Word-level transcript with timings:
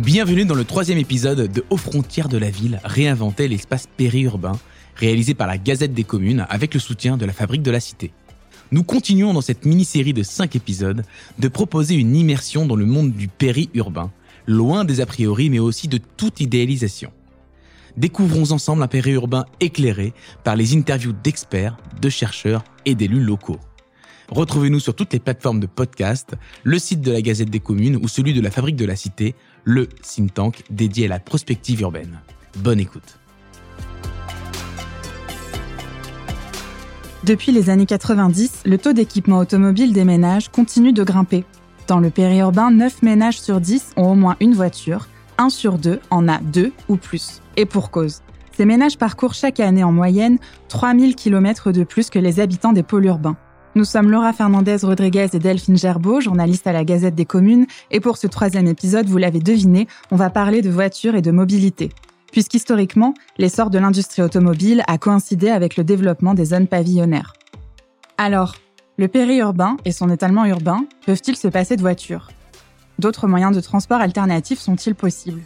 Bienvenue 0.00 0.46
dans 0.46 0.54
le 0.54 0.64
troisième 0.64 0.96
épisode 0.96 1.52
de 1.52 1.62
Aux 1.68 1.76
frontières 1.76 2.30
de 2.30 2.38
la 2.38 2.48
ville, 2.48 2.80
réinventer 2.84 3.48
l'espace 3.48 3.86
périurbain, 3.98 4.58
réalisé 4.96 5.34
par 5.34 5.46
la 5.46 5.58
Gazette 5.58 5.92
des 5.92 6.04
communes 6.04 6.46
avec 6.48 6.72
le 6.72 6.80
soutien 6.80 7.18
de 7.18 7.26
la 7.26 7.34
Fabrique 7.34 7.60
de 7.60 7.70
la 7.70 7.80
Cité. 7.80 8.10
Nous 8.72 8.82
continuons 8.82 9.34
dans 9.34 9.42
cette 9.42 9.66
mini-série 9.66 10.14
de 10.14 10.22
5 10.22 10.56
épisodes 10.56 11.04
de 11.38 11.48
proposer 11.48 11.96
une 11.96 12.16
immersion 12.16 12.64
dans 12.64 12.76
le 12.76 12.86
monde 12.86 13.12
du 13.12 13.28
périurbain, 13.28 14.10
loin 14.46 14.86
des 14.86 15.02
a 15.02 15.06
priori 15.06 15.50
mais 15.50 15.58
aussi 15.58 15.86
de 15.86 15.98
toute 16.16 16.40
idéalisation. 16.40 17.12
Découvrons 17.98 18.52
ensemble 18.52 18.82
un 18.82 18.88
périurbain 18.88 19.44
éclairé 19.60 20.14
par 20.44 20.56
les 20.56 20.74
interviews 20.74 21.12
d'experts, 21.12 21.76
de 22.00 22.08
chercheurs 22.08 22.64
et 22.86 22.94
d'élus 22.94 23.20
locaux. 23.20 23.60
Retrouvez-nous 24.30 24.78
sur 24.78 24.94
toutes 24.94 25.12
les 25.12 25.18
plateformes 25.18 25.58
de 25.58 25.66
podcast, 25.66 26.36
le 26.62 26.78
site 26.78 27.00
de 27.00 27.10
la 27.10 27.20
Gazette 27.20 27.50
des 27.50 27.58
communes 27.58 27.96
ou 27.96 28.06
celui 28.06 28.32
de 28.32 28.40
la 28.40 28.52
Fabrique 28.52 28.76
de 28.76 28.84
la 28.84 28.94
Cité, 28.94 29.34
le 29.64 29.88
think 29.88 30.32
tank 30.32 30.62
dédié 30.70 31.06
à 31.06 31.08
la 31.08 31.18
prospective 31.18 31.80
urbaine. 31.80 32.20
Bonne 32.58 32.78
écoute. 32.78 33.18
Depuis 37.24 37.50
les 37.50 37.70
années 37.70 37.86
90, 37.86 38.62
le 38.66 38.78
taux 38.78 38.92
d'équipement 38.92 39.38
automobile 39.38 39.92
des 39.92 40.04
ménages 40.04 40.48
continue 40.48 40.92
de 40.92 41.02
grimper. 41.02 41.44
Dans 41.88 41.98
le 41.98 42.10
périurbain, 42.10 42.70
9 42.70 43.02
ménages 43.02 43.40
sur 43.40 43.60
10 43.60 43.94
ont 43.96 44.12
au 44.12 44.14
moins 44.14 44.36
une 44.40 44.54
voiture, 44.54 45.08
1 45.38 45.50
sur 45.50 45.76
2 45.76 46.00
en 46.10 46.28
a 46.28 46.38
2 46.38 46.72
ou 46.88 46.96
plus. 46.96 47.42
Et 47.56 47.66
pour 47.66 47.90
cause. 47.90 48.22
Ces 48.56 48.64
ménages 48.64 48.96
parcourent 48.96 49.34
chaque 49.34 49.58
année 49.58 49.82
en 49.82 49.90
moyenne 49.90 50.38
3000 50.68 51.16
km 51.16 51.72
de 51.72 51.82
plus 51.82 52.10
que 52.10 52.20
les 52.20 52.38
habitants 52.38 52.72
des 52.72 52.84
pôles 52.84 53.06
urbains. 53.06 53.36
Nous 53.76 53.84
sommes 53.84 54.10
Laura 54.10 54.32
Fernandez 54.32 54.78
Rodriguez 54.82 55.28
et 55.32 55.38
Delphine 55.38 55.76
Gerbeau, 55.76 56.20
journalistes 56.20 56.66
à 56.66 56.72
la 56.72 56.84
Gazette 56.84 57.14
des 57.14 57.24
communes, 57.24 57.66
et 57.92 58.00
pour 58.00 58.16
ce 58.16 58.26
troisième 58.26 58.66
épisode, 58.66 59.06
vous 59.06 59.16
l'avez 59.16 59.38
deviné, 59.38 59.86
on 60.10 60.16
va 60.16 60.28
parler 60.28 60.60
de 60.60 60.68
voitures 60.68 61.14
et 61.14 61.22
de 61.22 61.30
mobilité. 61.30 61.90
Puisqu'historiquement, 62.32 63.14
l'essor 63.38 63.70
de 63.70 63.78
l'industrie 63.78 64.22
automobile 64.22 64.82
a 64.88 64.98
coïncidé 64.98 65.50
avec 65.50 65.76
le 65.76 65.84
développement 65.84 66.34
des 66.34 66.46
zones 66.46 66.66
pavillonnaires. 66.66 67.34
Alors, 68.18 68.56
le 68.96 69.06
périurbain 69.06 69.76
et 69.84 69.92
son 69.92 70.10
étalement 70.10 70.46
urbain 70.46 70.84
peuvent-ils 71.06 71.36
se 71.36 71.46
passer 71.46 71.76
de 71.76 71.80
voitures? 71.80 72.28
D'autres 72.98 73.28
moyens 73.28 73.54
de 73.54 73.60
transport 73.60 74.00
alternatifs 74.00 74.58
sont-ils 74.58 74.96
possibles? 74.96 75.42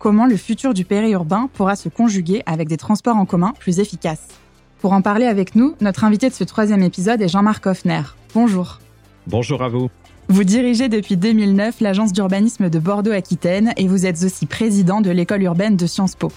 Comment 0.00 0.26
le 0.26 0.36
futur 0.36 0.74
du 0.74 0.84
périurbain 0.84 1.48
pourra 1.54 1.76
se 1.76 1.88
conjuguer 1.88 2.42
avec 2.44 2.66
des 2.66 2.76
transports 2.76 3.16
en 3.16 3.24
commun 3.24 3.54
plus 3.60 3.78
efficaces? 3.78 4.30
Pour 4.80 4.92
en 4.92 5.02
parler 5.02 5.26
avec 5.26 5.54
nous, 5.54 5.74
notre 5.80 6.04
invité 6.04 6.28
de 6.28 6.34
ce 6.34 6.44
troisième 6.44 6.82
épisode 6.82 7.22
est 7.22 7.28
Jean-Marc 7.28 7.66
Hoffner. 7.66 8.02
Bonjour. 8.34 8.78
Bonjour 9.26 9.62
à 9.62 9.68
vous. 9.68 9.88
Vous 10.28 10.44
dirigez 10.44 10.88
depuis 10.88 11.16
2009 11.16 11.80
l'agence 11.80 12.12
d'urbanisme 12.12 12.68
de 12.68 12.78
Bordeaux-Aquitaine 12.78 13.72
et 13.76 13.86
vous 13.86 14.06
êtes 14.06 14.22
aussi 14.24 14.46
président 14.46 15.00
de 15.00 15.10
l'école 15.10 15.42
urbaine 15.42 15.76
de 15.76 15.86
Sciences 15.86 16.16
Po. 16.16 16.32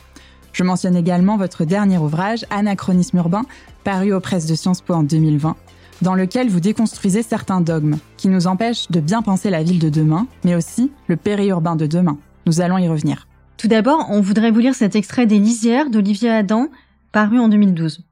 Je 0.54 0.64
mentionne 0.64 0.95
également 0.95 1.38
votre 1.38 1.66
dernier 1.66 1.98
ouvrage, 1.98 2.45
Anachronisme 2.50 3.17
urbain, 3.17 3.44
paru 3.84 4.14
aux 4.14 4.20
presses 4.20 4.45
de 4.45 4.56
Sciences 4.56 4.82
Po 4.82 4.94
en 4.94 5.04
2020, 5.04 5.56
dans 6.02 6.16
lequel 6.16 6.50
vous 6.50 6.60
déconstruisez 6.60 7.23
certains 7.23 7.62
dogmes 7.62 7.98
qui 8.17 8.30
nous 8.30 8.48
empêchent 8.48 8.90
de 8.90 9.00
bien 9.00 9.22
penser 9.22 9.50
la 9.50 9.64
ville 9.64 9.80
de 9.80 9.90
demain, 9.90 10.28
mais 10.44 10.56
aussi 10.56 10.92
le 11.08 11.17
périurbain 11.17 11.76
de 11.76 11.86
demain. 11.86 12.17
Nous 12.45 12.62
allons 12.62 12.78
y 12.78 12.88
revenir. 12.88 13.28
Tout 13.58 13.67
d'abord, 13.67 14.06
on 14.10 14.22
voudrait 14.22 14.52
vous 14.52 14.60
lire 14.60 14.76
cet 14.76 14.95
extrait 14.95 15.26
des 15.26 15.40
Lisières 15.40 15.90
d'Olivier 15.90 16.30
Adam, 16.30 16.67
paru 17.12 17.40
en 17.40 17.50
2012. 17.50 18.04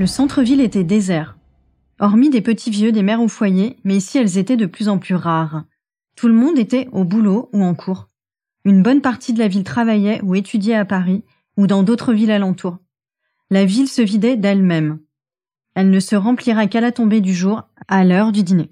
Le 0.00 0.06
centre-ville 0.06 0.62
était 0.62 0.82
désert. 0.82 1.36
Hormis 1.98 2.30
des 2.30 2.40
petits 2.40 2.70
vieux, 2.70 2.90
des 2.90 3.02
mères 3.02 3.20
au 3.20 3.28
foyer, 3.28 3.76
mais 3.84 3.98
ici 3.98 4.16
elles 4.16 4.38
étaient 4.38 4.56
de 4.56 4.64
plus 4.64 4.88
en 4.88 4.96
plus 4.96 5.14
rares. 5.14 5.64
Tout 6.16 6.26
le 6.26 6.32
monde 6.32 6.58
était 6.58 6.88
au 6.92 7.04
boulot 7.04 7.50
ou 7.52 7.62
en 7.62 7.74
cours. 7.74 8.08
Une 8.64 8.82
bonne 8.82 9.02
partie 9.02 9.34
de 9.34 9.38
la 9.38 9.46
ville 9.46 9.62
travaillait 9.62 10.22
ou 10.22 10.34
étudiait 10.34 10.76
à 10.76 10.86
Paris 10.86 11.22
ou 11.58 11.66
dans 11.66 11.82
d'autres 11.82 12.14
villes 12.14 12.30
alentours. 12.30 12.78
La 13.50 13.66
ville 13.66 13.88
se 13.88 14.00
vidait 14.00 14.38
d'elle-même. 14.38 15.00
Elle 15.74 15.90
ne 15.90 16.00
se 16.00 16.16
remplira 16.16 16.66
qu'à 16.66 16.80
la 16.80 16.92
tombée 16.92 17.20
du 17.20 17.34
jour, 17.34 17.64
à 17.86 18.02
l'heure 18.02 18.32
du 18.32 18.42
dîner. 18.42 18.70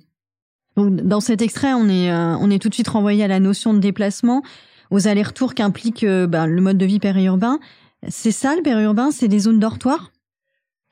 Dans 0.78 1.20
cet 1.20 1.42
extrait, 1.42 1.74
on 1.74 1.91
est, 1.91 2.10
euh, 2.10 2.38
on 2.38 2.50
est 2.50 2.58
tout 2.58 2.70
de 2.70 2.74
suite 2.74 2.88
renvoyé 2.88 3.22
à 3.22 3.28
la 3.28 3.38
notion 3.38 3.74
de 3.74 3.80
déplacement, 3.80 4.42
aux 4.91 5.06
allers-retours 5.06 5.54
qu'implique 5.54 6.04
euh, 6.04 6.26
ben, 6.26 6.47
le 6.47 6.62
mode 6.62 6.78
de 6.78 6.86
vie 6.86 7.00
périurbain. 7.00 7.60
C'est 8.08 8.32
ça 8.32 8.56
le 8.56 8.62
périurbain, 8.62 9.10
c'est 9.10 9.28
des 9.28 9.41
zones 9.41 9.58
dortoirs? 9.58 10.10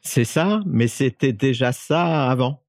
C'est 0.07 0.25
ça, 0.25 0.61
mais 0.67 0.89
c'était 0.89 1.33
déjà 1.33 1.73
ça 1.73 2.31
avant. 2.31 2.63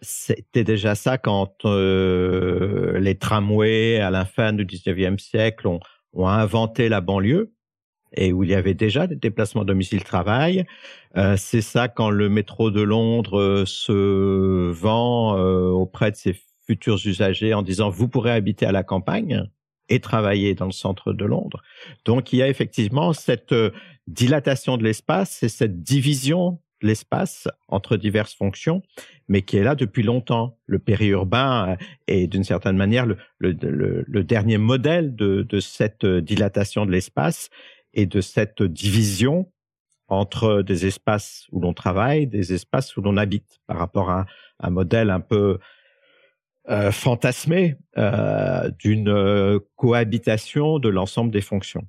C'était 0.00 0.64
déjà 0.64 0.96
ça 0.96 1.16
quand 1.16 1.64
euh, 1.64 2.98
les 2.98 3.16
tramways, 3.16 4.00
à 4.00 4.10
la 4.10 4.24
fin 4.24 4.52
du 4.52 4.66
19e 4.66 5.18
siècle, 5.18 5.68
ont, 5.68 5.80
inventé 6.14 6.88
la 6.88 7.00
banlieue 7.00 7.54
et 8.14 8.32
où 8.32 8.42
il 8.44 8.50
y 8.50 8.54
avait 8.54 8.74
déjà 8.74 9.06
des 9.06 9.16
déplacements 9.16 9.64
domicile-travail. 9.64 10.66
Euh, 11.16 11.36
c'est 11.38 11.62
ça 11.62 11.88
quand 11.88 12.10
le 12.10 12.28
métro 12.28 12.70
de 12.70 12.82
Londres 12.82 13.38
euh, 13.38 13.64
se 13.64 14.70
vend 14.72 15.38
auprès 15.38 16.10
de 16.10 16.16
ses 16.16 16.36
futurs 16.66 16.98
usagers 17.06 17.54
en 17.54 17.62
disant 17.62 17.88
vous 17.88 18.08
pourrez 18.08 18.32
habiter 18.32 18.66
à 18.66 18.72
la 18.72 18.82
campagne 18.82 19.44
et 19.88 20.00
travailler 20.00 20.54
dans 20.54 20.66
le 20.66 20.72
centre 20.72 21.12
de 21.12 21.24
Londres. 21.24 21.62
Donc 22.04 22.32
il 22.32 22.40
y 22.40 22.42
a 22.42 22.48
effectivement 22.48 23.12
cette 23.12 23.54
dilatation 24.06 24.76
de 24.76 24.84
l'espace 24.84 25.42
et 25.42 25.48
cette 25.48 25.82
division 25.82 26.58
l'espace 26.82 27.48
entre 27.68 27.96
diverses 27.96 28.34
fonctions, 28.34 28.82
mais 29.28 29.42
qui 29.42 29.56
est 29.56 29.62
là 29.62 29.74
depuis 29.74 30.02
longtemps. 30.02 30.58
Le 30.66 30.78
périurbain 30.78 31.76
est 32.06 32.26
d'une 32.26 32.44
certaine 32.44 32.76
manière 32.76 33.06
le, 33.38 34.22
dernier 34.22 34.58
modèle 34.58 35.14
de, 35.14 35.60
cette 35.60 36.06
dilatation 36.06 36.86
de 36.86 36.90
l'espace 36.90 37.50
et 37.94 38.06
de 38.06 38.20
cette 38.20 38.62
division 38.62 39.50
entre 40.08 40.62
des 40.62 40.86
espaces 40.86 41.46
où 41.52 41.60
l'on 41.60 41.72
travaille, 41.72 42.26
des 42.26 42.52
espaces 42.52 42.96
où 42.96 43.00
l'on 43.00 43.16
habite, 43.16 43.60
par 43.66 43.78
rapport 43.78 44.10
à 44.10 44.26
un 44.60 44.70
modèle 44.70 45.10
un 45.10 45.20
peu 45.20 45.58
euh, 46.68 46.92
fantasmé 46.92 47.76
euh, 47.96 48.70
d'une 48.78 49.60
cohabitation 49.76 50.78
de 50.78 50.88
l'ensemble 50.88 51.30
des 51.30 51.40
fonctions. 51.40 51.86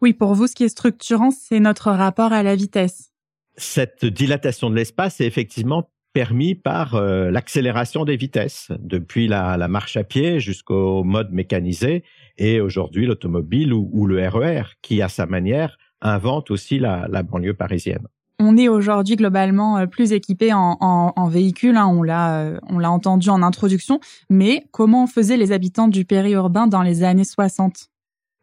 Oui, 0.00 0.12
pour 0.12 0.34
vous, 0.34 0.46
ce 0.46 0.54
qui 0.54 0.64
est 0.64 0.68
structurant, 0.68 1.30
c'est 1.30 1.60
notre 1.60 1.90
rapport 1.90 2.32
à 2.32 2.42
la 2.42 2.56
vitesse 2.56 3.11
cette 3.56 4.04
dilatation 4.04 4.70
de 4.70 4.76
l'espace 4.76 5.20
est 5.20 5.26
effectivement 5.26 5.88
permis 6.12 6.54
par 6.54 6.94
euh, 6.94 7.30
l'accélération 7.30 8.04
des 8.04 8.16
vitesses, 8.16 8.70
depuis 8.78 9.28
la, 9.28 9.56
marche 9.68 9.96
à 9.96 10.04
pied 10.04 10.40
jusqu'au 10.40 11.04
mode 11.04 11.32
mécanisé, 11.32 12.04
et 12.38 12.60
aujourd'hui 12.60 13.06
l'automobile 13.06 13.72
ou, 13.72 14.06
le 14.06 14.26
RER, 14.28 14.60
e 14.60 14.64
qui 14.82 15.00
à 15.02 15.08
sa 15.08 15.26
manière 15.26 15.78
invente 16.00 16.50
aussi 16.50 16.78
la, 16.78 17.06
banlieue 17.22 17.54
parisienne. 17.54 18.06
On 18.38 18.56
est 18.56 18.68
aujourd'hui 18.68 19.16
globalement 19.16 19.78
euh, 19.78 19.86
plus 19.86 20.12
équipé 20.12 20.50
en, 20.52 21.28
véhicules, 21.28 21.76
hein, 21.76 21.86
on 21.86 22.02
l'a 22.02 22.40
euh, 22.40 22.58
on 22.68 22.78
l'a 22.78 22.90
entendu 22.90 23.30
en 23.30 23.42
introduction, 23.42 24.00
mais 24.28 24.64
comment 24.72 25.06
faisaient 25.06 25.36
les 25.36 25.52
habitants 25.52 25.88
du 25.88 26.04
périurbain 26.04 26.66
dans 26.66 26.82
les 26.82 27.04
années 27.04 27.24
60 27.24 27.91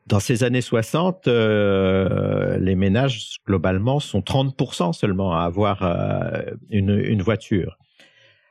dans 0.10 0.20
ces 0.20 0.44
années 0.44 0.62
60, 0.62 1.28
euh, 1.28 2.58
les 2.58 2.76
ménages 2.76 3.38
globalement 3.46 4.00
sont 4.00 4.22
30% 4.22 4.92
seulement 4.92 5.34
à 5.34 5.44
avoir 5.44 5.84
euh, 5.84 6.52
une, 6.70 7.22
voiture. 7.22 7.78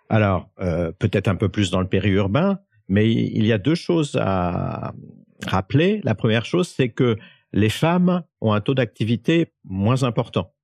Alors 0.08 0.48
euh, 0.60 0.92
peut-être 0.92 1.26
un 1.26 1.34
peu 1.34 1.48
plus 1.48 1.70
dans 1.70 1.80
le 1.80 1.88
périurbain, 1.88 2.60
mais 2.88 3.12
il 3.12 3.44
y 3.44 3.52
a 3.52 3.58
deux 3.58 3.74
choses 3.74 4.16
à 4.20 4.92
rappeler. 5.46 6.00
La 6.04 6.14
première 6.14 6.44
chose, 6.44 6.68
c'est 6.68 6.90
que 6.90 7.16
les 7.52 7.70
femmes 7.70 8.22
ont 8.40 8.52
un 8.52 8.60
taux 8.60 8.74
d'activité 8.74 9.52
moins 9.64 10.04
important. 10.04 10.54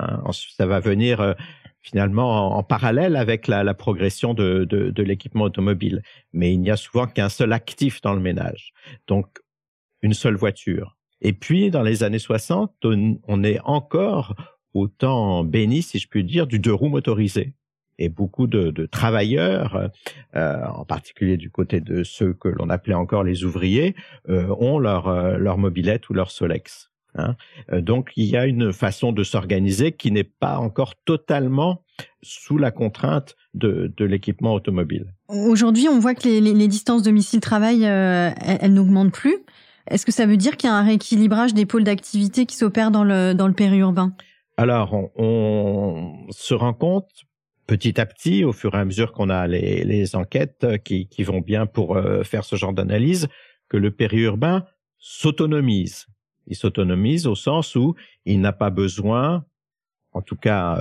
Hein, 0.00 0.20
ça 0.32 0.66
va 0.66 0.80
venir 0.80 1.36
finalement 1.80 2.56
en, 2.56 2.62
parallèle 2.64 3.14
avec 3.14 3.46
la, 3.46 3.74
progression 3.74 4.34
de, 4.34 4.64
de 4.64 5.02
l'équipement 5.02 5.44
automobile. 5.44 6.02
Mais 6.32 6.52
il 6.52 6.60
n'y 6.60 6.70
a 6.70 6.76
souvent 6.76 7.06
qu'un 7.06 7.28
seul 7.28 7.52
actif 7.52 8.00
dans 8.00 8.14
le 8.14 8.20
ménage. 8.20 8.72
Donc 9.06 9.43
une 10.04 10.12
seule 10.12 10.36
voiture. 10.36 10.96
Et 11.22 11.32
puis, 11.32 11.70
dans 11.70 11.82
les 11.82 12.02
années 12.02 12.18
60, 12.18 12.74
on, 12.84 13.42
est 13.42 13.58
encore 13.64 14.34
autant 14.74 15.42
béni, 15.44 15.80
si 15.82 15.98
je 15.98 16.06
puis 16.06 16.22
dire, 16.22 16.46
du 16.46 16.58
deux 16.58 16.74
roues 16.74 16.90
motorisé. 16.90 17.54
Et 17.98 18.10
beaucoup 18.10 18.46
de, 18.46 18.86
travailleurs, 18.86 19.90
euh, 20.36 20.62
en 20.66 20.84
particulier 20.84 21.38
du 21.38 21.50
côté 21.50 21.80
de 21.80 22.04
ceux 22.04 22.34
que 22.34 22.48
l'on 22.48 22.68
appelait 22.68 22.94
encore 22.94 23.24
les 23.24 23.44
ouvriers, 23.44 23.94
euh, 24.28 24.54
ont 24.58 24.78
leur, 24.78 25.08
euh, 25.08 25.38
leur 25.38 25.56
mobilette 25.56 26.10
ou 26.10 26.12
leur 26.12 26.30
Solex. 26.30 26.90
Hein. 27.16 27.36
donc, 27.70 28.10
il 28.16 28.24
y 28.24 28.36
a 28.36 28.44
une 28.44 28.72
façon 28.72 29.12
de 29.12 29.22
s'organiser 29.22 29.92
qui 29.92 30.10
n'est 30.10 30.24
pas 30.24 30.58
encore 30.58 30.94
totalement 31.04 31.84
sous 32.22 32.58
la 32.58 32.72
contrainte 32.72 33.36
de, 33.54 33.92
l'équipement 34.00 34.52
automobile. 34.52 35.14
Aujourd'hui, 35.28 35.86
on 35.88 36.00
voit 36.00 36.16
que 36.16 36.28
les, 36.28 36.68
distances 36.68 37.04
domicile-travail, 37.04 37.84
elles 37.84 38.74
n'augmentent 38.74 39.12
plus. 39.12 39.44
Est-ce 39.88 40.06
que 40.06 40.12
ça 40.12 40.26
veut 40.26 40.36
dire 40.36 40.56
qu'il 40.56 40.68
y 40.68 40.72
a 40.72 40.76
un 40.76 40.84
rééquilibrage 40.84 41.54
des 41.54 41.66
pôles 41.66 41.84
d'activité 41.84 42.46
qui 42.46 42.56
s'opère 42.56 42.90
dans 42.90 43.04
le, 43.04 43.34
dans 43.34 43.46
le 43.46 43.54
périurbain? 43.54 44.14
Alors, 44.56 44.94
on, 45.16 46.26
se 46.30 46.54
rend 46.54 46.74
compte 46.74 47.10
petit 47.66 48.00
à 48.00 48.06
petit, 48.06 48.44
au 48.44 48.52
fur 48.52 48.74
et 48.74 48.78
à 48.78 48.84
mesure 48.84 49.12
qu'on 49.12 49.30
a 49.30 49.46
les, 49.46 50.16
enquêtes 50.16 50.66
qui, 50.84 51.08
qui, 51.08 51.22
vont 51.22 51.40
bien 51.40 51.66
pour 51.66 51.98
faire 52.24 52.44
ce 52.44 52.56
genre 52.56 52.72
d'analyse, 52.72 53.28
que 53.68 53.76
le 53.76 53.90
périurbain 53.90 54.64
s'autonomise. 54.98 56.06
Il 56.46 56.56
s'autonomise 56.56 57.26
au 57.26 57.34
sens 57.34 57.74
où 57.74 57.94
il 58.26 58.40
n'a 58.40 58.52
pas 58.52 58.70
besoin, 58.70 59.44
en 60.12 60.22
tout 60.22 60.36
cas, 60.36 60.78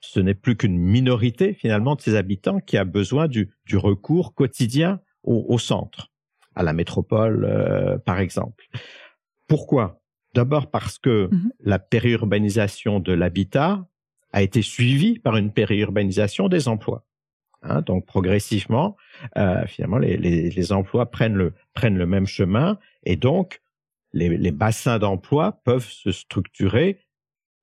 ce 0.00 0.20
n'est 0.20 0.34
plus 0.34 0.56
qu'une 0.56 0.78
minorité 0.78 1.54
finalement 1.54 1.94
de 1.94 2.00
ses 2.00 2.16
habitants 2.16 2.60
qui 2.60 2.76
a 2.76 2.84
besoin 2.84 3.28
du, 3.28 3.52
recours 3.72 4.34
quotidien 4.34 5.00
au, 5.22 5.58
centre, 5.58 6.10
à 6.54 6.62
la 6.62 6.72
métropole 6.72 8.00
par 8.04 8.18
exemple. 8.18 8.64
Pourquoi? 9.48 10.00
D'abord 10.34 10.70
parce 10.70 10.98
que 10.98 11.28
mmh 11.30 11.52
la 11.60 11.78
périurbanisation 11.78 13.00
de 13.00 13.12
l'habitat 13.12 13.86
a 14.32 14.42
été 14.42 14.62
suivie 14.62 15.18
par 15.18 15.36
une 15.36 15.52
périurbanisation 15.52 16.48
des 16.48 16.68
emplois. 16.68 17.04
Hein, 17.62 17.82
donc 17.82 18.06
progressivement, 18.06 18.96
euh, 19.36 19.66
finalement, 19.66 19.98
les, 19.98 20.16
les, 20.16 20.48
les, 20.48 20.72
emplois 20.72 21.10
prennent 21.10 21.34
le, 21.34 21.52
prennent 21.74 21.98
le 21.98 22.06
même 22.06 22.26
chemin 22.26 22.78
et 23.04 23.16
donc 23.16 23.60
les, 24.12 24.38
les 24.38 24.50
bassins 24.50 24.98
d'emploi 24.98 25.60
peuvent 25.64 25.86
se 25.86 26.10
structurer 26.10 27.00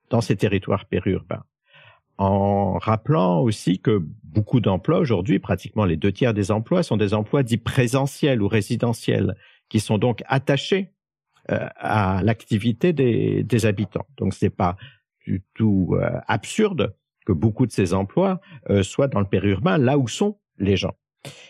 dans 0.09 0.21
ces 0.21 0.35
territoires 0.35 0.85
périurbains. 0.85 1.43
En 2.17 2.79
rappelant 2.79 3.41
aussi 3.41 3.79
que 3.79 4.01
beaucoup 4.23 4.59
d'emplois 4.59 4.97
aujourd'hui, 4.97 5.39
pratiquement 5.39 5.85
les 5.85 5.97
deux 5.97 6.11
tiers 6.11 6.33
des 6.33 6.51
emplois, 6.51 6.83
sont 6.83 6.97
des 6.97 7.13
emplois 7.13 7.43
dits 7.43 7.57
présentiels 7.57 8.41
ou 8.41 8.47
résidentiels, 8.47 9.35
qui 9.69 9.79
sont 9.79 9.97
donc 9.97 10.23
attachés 10.27 10.91
euh, 11.51 11.67
à 11.75 12.21
l'activité 12.23 12.91
des, 12.91 13.65
habitants. 13.65 14.05
Donc 14.17 14.33
c'est 14.33 14.49
pas 14.49 14.75
du 15.25 15.43
tout 15.53 15.95
euh, 15.99 16.09
absurde 16.27 16.95
que 17.25 17.31
beaucoup 17.31 17.65
de 17.65 17.71
ces 17.71 17.93
emplois 17.93 18.41
euh, 18.69 18.83
soient 18.83 19.07
dans 19.07 19.19
le 19.19 19.27
périurbain, 19.27 19.77
là 19.77 19.97
où 19.97 20.07
sont 20.07 20.39
les 20.57 20.75
gens. 20.75 20.95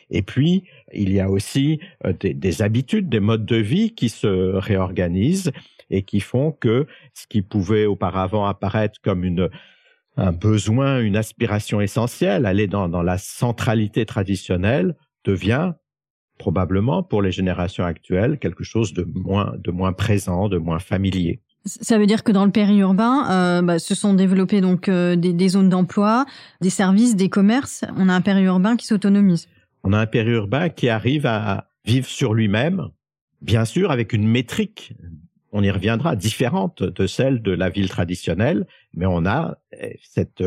Et 0.09 0.21
puis, 0.21 0.63
il 0.93 1.11
y 1.11 1.19
a 1.19 1.29
aussi 1.29 1.79
des, 2.19 2.61
habitudes, 2.61 3.09
des 3.09 3.19
modes 3.19 3.45
de 3.45 3.57
vie 3.57 3.93
qui 3.93 4.09
se 4.09 4.55
réorganisent 4.55 5.51
et 5.89 6.03
qui 6.03 6.19
font 6.19 6.51
que 6.51 6.87
ce 7.13 7.27
qui 7.27 7.41
pouvait 7.41 7.85
auparavant 7.85 8.45
apparaître 8.45 8.99
comme 9.01 9.23
une, 9.23 9.49
un 10.17 10.31
besoin, 10.31 10.99
une 10.99 11.15
aspiration 11.15 11.79
essentielle, 11.79 12.45
aller 12.45 12.67
dans, 12.67 12.89
dans 12.89 13.03
la 13.03 13.17
centralité 13.17 14.05
traditionnelle, 14.05 14.95
devient 15.23 15.73
probablement 16.37 17.03
pour 17.03 17.21
les 17.21 17.31
générations 17.31 17.83
actuelles 17.83 18.37
quelque 18.39 18.63
chose 18.63 18.93
de 18.93 19.03
moins, 19.03 19.53
de 19.57 19.71
moins 19.71 19.93
présent, 19.93 20.49
de 20.49 20.57
moins 20.57 20.79
familier. 20.79 21.41
Ça 21.65 21.97
veut 21.97 22.05
dire 22.05 22.23
que 22.23 22.31
dans 22.31 22.45
le 22.45 22.51
périurbain, 22.51 23.29
euh, 23.29 23.61
bah, 23.61 23.79
se 23.79 23.93
sont 23.93 24.13
développées 24.13 24.61
donc 24.61 24.87
euh, 24.87 25.15
des, 25.15 25.33
des, 25.33 25.49
zones 25.49 25.69
d'emploi, 25.69 26.25
des 26.61 26.69
services, 26.69 27.15
des 27.15 27.29
commerces. 27.29 27.83
On 27.97 28.07
a 28.07 28.13
un 28.13 28.21
périurbain 28.21 28.77
qui 28.77 28.85
s'autonomise. 28.85 29.47
On 29.83 29.93
a 29.93 29.99
un 29.99 30.05
périurbain 30.05 30.69
qui 30.69 30.87
arrive 30.87 31.25
à 31.25 31.69
vivre 31.85 32.07
sur 32.07 32.33
lui-même, 32.33 32.87
bien 33.41 33.65
sûr 33.65 33.91
avec 33.91 34.13
une 34.13 34.27
métrique, 34.27 34.93
on 35.57 35.63
y 35.63 35.71
reviendra, 35.71 36.15
différente 36.15 36.83
de 36.83 37.07
celle 37.07 37.41
de 37.41 37.51
la 37.51 37.69
ville 37.69 37.89
traditionnelle, 37.89 38.67
mais 38.93 39.05
on 39.07 39.25
a 39.25 39.57
euh, 39.73 39.89
cette 40.03 40.43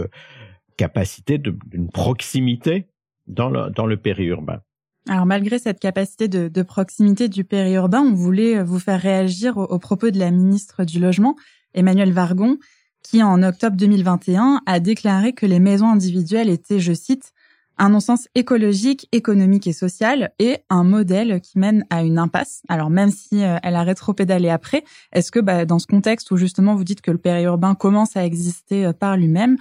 capacité 0.76 1.36
d'une 1.38 1.90
proximité 1.90 2.86
dans 3.26 3.50
le, 3.50 3.96
périurbain. 3.96 4.60
Alors 5.08 5.26
malgré 5.26 5.58
cette 5.58 5.80
capacité 5.80 6.28
de, 6.28 6.62
proximité 6.62 7.28
du 7.28 7.44
périurbain, 7.44 8.00
on 8.00 8.14
voulait 8.14 8.58
euh, 8.58 8.64
vous 8.64 8.78
faire 8.78 9.00
réagir 9.00 9.56
au, 9.56 9.78
propos 9.78 10.10
de 10.10 10.18
la 10.18 10.30
ministre 10.30 10.84
du 10.84 11.00
Logement, 11.00 11.36
Emmanuel 11.74 12.12
Vargon, 12.12 12.58
qui 13.02 13.22
en 13.22 13.42
octobre 13.42 13.76
2021 13.76 14.62
a 14.64 14.80
déclaré 14.80 15.32
que 15.32 15.46
les 15.46 15.58
maisons 15.58 15.88
individuelles 15.88 16.48
étaient, 16.48 16.80
je 16.80 16.92
cite, 16.92 17.32
un 17.80 17.88
non-sens 17.88 18.28
écologique, 18.34 19.08
économique 19.10 19.66
et 19.66 19.72
social 19.72 20.32
et 20.38 20.58
un 20.68 20.84
modèle 20.84 21.40
qui 21.40 21.58
mène 21.58 21.86
à 21.90 22.02
une 22.02 22.18
impasse. 22.18 22.62
Alors 22.68 22.90
même 22.90 23.10
si 23.10 23.42
euh, 23.42 23.56
elle 23.62 23.74
a 23.74 23.82
rétro-pédalé 23.82 24.50
après, 24.50 24.84
est-ce 25.12 25.32
que 25.32 25.40
bah, 25.40 25.64
dans 25.64 25.78
ce 25.78 25.86
contexte 25.86 26.30
où 26.30 26.36
justement 26.36 26.74
vous 26.74 26.84
dites 26.84 27.00
que 27.00 27.10
le 27.10 27.18
périurbain 27.18 27.74
commence 27.74 28.16
à 28.16 28.24
exister 28.24 28.84
euh, 28.84 28.92
par 28.92 29.16
lui-même, 29.16 29.56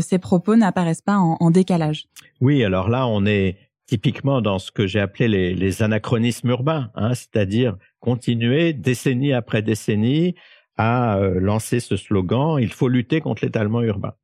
ces 0.00 0.18
propos 0.18 0.56
n'apparaissent 0.56 1.02
pas 1.02 1.18
en, 1.18 1.50
décalage? 1.50 2.06
Oui, 2.40 2.64
alors 2.64 2.88
là 2.88 3.06
on 3.06 3.26
est 3.26 3.58
typiquement 3.86 4.40
dans 4.40 4.58
ce 4.58 4.72
que 4.72 4.86
j'ai 4.86 4.98
appelé 4.98 5.28
les, 5.28 5.54
les, 5.54 5.82
anachronismes 5.82 6.48
urbains, 6.48 6.90
hein, 6.96 7.14
c'est-à-dire 7.14 7.76
continuer 8.00 8.72
décennie 8.72 9.32
après 9.32 9.62
décennie 9.62 10.34
à 10.76 11.18
euh, 11.18 11.38
lancer 11.38 11.78
ce 11.78 11.96
slogan 11.96 12.58
il 12.60 12.72
faut 12.72 12.88
lutter 12.88 13.20
contre 13.20 13.44
l'étalement 13.44 13.82
urbain. 13.82 14.14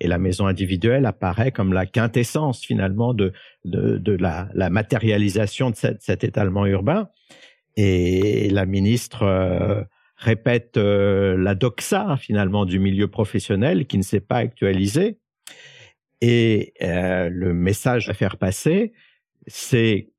Et 0.00 0.08
la 0.08 0.18
maison 0.18 0.46
individuelle 0.46 1.06
apparaît 1.06 1.52
comme 1.52 1.72
la 1.72 1.86
quintessence 1.86 2.64
finalement 2.64 3.14
de, 3.14 3.32
de, 3.64 3.98
de 3.98 4.12
la, 4.12 4.48
la, 4.54 4.70
matérialisation 4.70 5.70
de 5.70 5.76
cet, 5.76 6.02
cet, 6.02 6.24
étalement 6.24 6.66
urbain. 6.66 7.08
Et 7.76 8.48
la 8.50 8.66
ministre 8.66 9.22
euh, 9.22 9.82
répète 10.16 10.76
euh, 10.76 11.36
la 11.36 11.54
doxa 11.54 12.16
finalement 12.16 12.64
du 12.64 12.78
milieu 12.78 13.08
professionnel 13.08 13.86
qui 13.86 13.98
ne 13.98 14.02
s'est 14.02 14.20
pas 14.20 14.36
actualisé 14.36 15.18
et 16.20 16.74
euh, 16.82 17.28
le 17.30 17.54
message 17.54 18.08
à 18.08 18.14
faire 18.14 18.36
passer, 18.36 18.92
c'est 19.46 20.10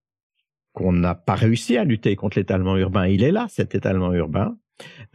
qu'on 0.73 0.93
n'a 0.93 1.15
pas 1.15 1.35
réussi 1.35 1.77
à 1.77 1.83
lutter 1.83 2.15
contre 2.15 2.37
l'étalement 2.37 2.77
urbain. 2.77 3.07
Il 3.07 3.23
est 3.23 3.31
là, 3.31 3.47
cet 3.49 3.75
étalement 3.75 4.13
urbain. 4.13 4.57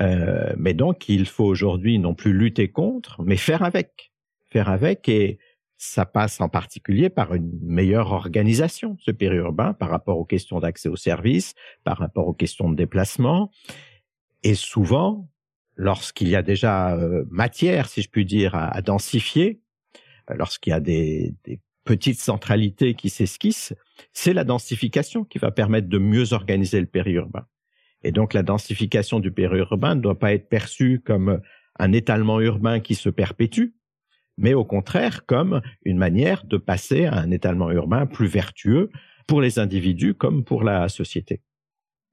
Euh, 0.02 0.52
mais 0.58 0.74
donc, 0.74 1.08
il 1.08 1.26
faut 1.26 1.44
aujourd'hui 1.44 1.98
non 1.98 2.14
plus 2.14 2.32
lutter 2.32 2.68
contre, 2.68 3.22
mais 3.22 3.36
faire 3.36 3.62
avec. 3.62 4.12
Avec 4.60 5.08
et 5.08 5.38
ça 5.76 6.06
passe 6.06 6.40
en 6.40 6.48
particulier 6.48 7.10
par 7.10 7.34
une 7.34 7.50
meilleure 7.62 8.12
organisation, 8.12 8.96
ce 9.00 9.10
périurbain, 9.10 9.74
par 9.74 9.90
rapport 9.90 10.18
aux 10.18 10.24
questions 10.24 10.60
d'accès 10.60 10.88
aux 10.88 10.96
services, 10.96 11.54
par 11.82 11.98
rapport 11.98 12.26
aux 12.26 12.32
questions 12.32 12.70
de 12.70 12.76
déplacement. 12.76 13.50
Et 14.42 14.54
souvent, 14.54 15.28
lorsqu'il 15.76 16.28
y 16.28 16.36
a 16.36 16.42
déjà 16.42 16.94
euh, 16.94 17.24
matière, 17.30 17.88
si 17.88 18.02
je 18.02 18.08
puis 18.08 18.24
dire, 18.24 18.54
à 18.54 18.80
densifier, 18.82 19.60
lorsqu'il 20.28 20.70
y 20.70 20.74
a 20.74 20.80
des, 20.80 21.34
des 21.44 21.60
petites 21.84 22.20
centralités 22.20 22.94
qui 22.94 23.10
s'esquissent, 23.10 23.74
c'est 24.12 24.32
la 24.32 24.44
densification 24.44 25.24
qui 25.24 25.38
va 25.38 25.50
permettre 25.50 25.88
de 25.88 25.98
mieux 25.98 26.32
organiser 26.32 26.80
le 26.80 26.86
périurbain. 26.86 27.46
Et 28.02 28.12
donc 28.12 28.34
la 28.34 28.42
densification 28.42 29.20
du 29.20 29.32
périurbain 29.32 29.94
ne 29.94 30.00
doit 30.00 30.18
pas 30.18 30.32
être 30.32 30.48
perçue 30.48 31.00
comme 31.04 31.40
un 31.78 31.92
étalement 31.92 32.40
urbain 32.40 32.80
qui 32.80 32.94
se 32.94 33.08
perpétue, 33.08 33.73
mais 34.36 34.54
au 34.54 34.64
contraire 34.64 35.26
comme 35.26 35.60
une 35.84 35.98
manière 35.98 36.44
de 36.44 36.56
passer 36.56 37.06
à 37.06 37.18
un 37.18 37.30
étalement 37.30 37.70
urbain 37.70 38.06
plus 38.06 38.26
vertueux 38.26 38.90
pour 39.26 39.40
les 39.40 39.58
individus 39.58 40.14
comme 40.14 40.44
pour 40.44 40.64
la 40.64 40.88
société. 40.88 41.40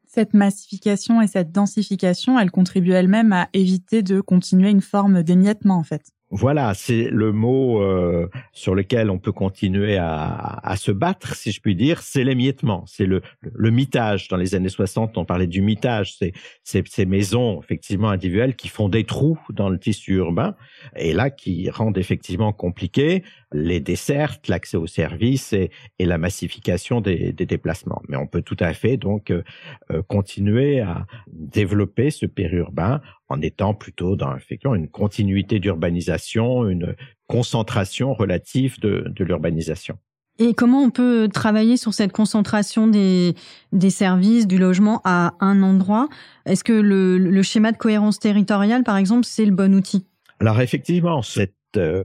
Cette 0.06 0.34
massification 0.34 1.22
et 1.22 1.28
cette 1.28 1.52
densification, 1.52 2.38
elles 2.38 2.52
contribuent 2.52 2.92
elles-mêmes 2.92 3.32
à 3.32 3.48
éviter 3.54 4.04
de 4.04 4.20
continuer 4.20 4.70
une 4.70 4.82
forme 4.82 5.24
d'émiettement 5.24 5.78
en 5.78 5.84
fait. 5.84 6.12
Voilà, 6.34 6.74
c'est 6.74 7.10
le 7.12 7.34
mot 7.34 7.82
euh, 7.82 8.30
sur 8.54 8.74
lequel 8.74 9.10
on 9.10 9.20
peut 9.20 9.34
continuer 9.34 9.98
à, 9.98 10.62
à, 10.64 10.78
se 10.78 10.94
battre, 10.94 11.36
si 11.36 11.52
je 11.52 11.60
puis 11.60 11.76
dire, 11.76 12.02
c'est 12.02 12.24
l'émiettement, 12.24 12.86
c'est 12.88 13.06
le, 13.06 13.22
le, 13.42 13.70
mitage. 13.70 14.30
Dans 14.30 14.38
les 14.38 14.56
années 14.56 14.70
60, 14.70 15.18
on 15.18 15.26
parlait 15.26 15.46
du 15.46 15.62
mitage, 15.62 16.16
c'est 16.16 16.32
ces 16.64 17.06
maisons 17.06 17.62
effectivement 17.62 18.10
individuelles 18.10 18.56
qui 18.56 18.70
font 18.70 18.88
des 18.88 19.04
trous 19.04 19.40
dans 19.50 19.68
le 19.68 19.78
tissu 19.78 20.14
urbain 20.14 20.56
et 20.96 21.12
là 21.12 21.30
qui 21.30 21.70
rendent 21.70 21.98
effectivement 21.98 22.54
compliqué 22.54 23.24
les 23.54 23.80
dessertes, 23.80 24.48
l'accès 24.48 24.78
aux 24.78 24.88
services 24.88 25.54
et, 25.54 25.72
et, 26.00 26.06
la 26.06 26.18
massification 26.18 27.02
des, 27.02 27.34
des, 27.34 27.46
déplacements. 27.46 28.02
Mais 28.08 28.18
on 28.18 28.28
peut 28.28 28.42
tout 28.42 28.58
à 28.60 28.74
fait 28.74 28.98
donc 28.98 29.30
euh, 29.30 29.44
euh, 29.92 30.02
continuer 30.04 30.80
à 30.80 31.06
développer 31.28 32.12
ce 32.12 32.26
périurbain 32.26 33.02
en 33.28 33.42
étant 33.42 33.74
plutôt 33.74 34.16
dans 34.16 34.36
effectivement 34.36 34.76
une 34.76 34.88
continuité 34.88 35.60
d'urbanisation, 35.60 36.68
une 36.68 36.96
concentration 37.28 38.14
relative 38.14 38.80
de, 38.80 39.06
de 39.08 39.24
l'urbanisation. 39.24 39.98
Et 40.40 40.54
comment 40.54 40.82
on 40.82 40.90
peut 40.90 41.30
travailler 41.32 41.78
sur 41.78 41.94
cette 41.94 42.14
concentration 42.14 42.88
des, 42.88 43.36
des 43.74 43.90
services, 43.90 44.48
du 44.48 44.58
logement 44.58 45.02
à 45.04 45.34
un 45.40 45.62
endroit? 45.62 46.08
Est-ce 46.46 46.64
que 46.64 46.74
le, 46.74 47.18
le, 47.18 47.44
schéma 47.44 47.72
de 47.72 47.78
cohérence 47.78 48.18
territoriale, 48.18 48.84
par 48.84 48.98
exemple, 48.98 49.26
c'est 49.26 49.46
le 49.46 49.52
bon 49.52 49.76
outil? 49.76 50.06
Alors 50.40 50.60
effectivement, 50.60 51.22
cette 51.22 51.54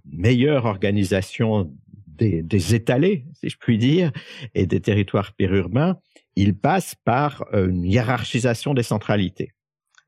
meilleure 0.04 0.64
organisation 0.64 1.70
des, 2.06 2.42
des, 2.42 2.74
étalés, 2.74 3.26
si 3.34 3.48
je 3.48 3.56
puis 3.58 3.78
dire, 3.78 4.10
et 4.54 4.66
des 4.66 4.80
territoires 4.80 5.32
périurbains, 5.32 5.98
il 6.34 6.56
passe 6.56 6.94
par 6.94 7.44
euh, 7.52 7.68
une 7.68 7.84
hiérarchisation 7.84 8.74
des 8.74 8.82
centralités. 8.82 9.52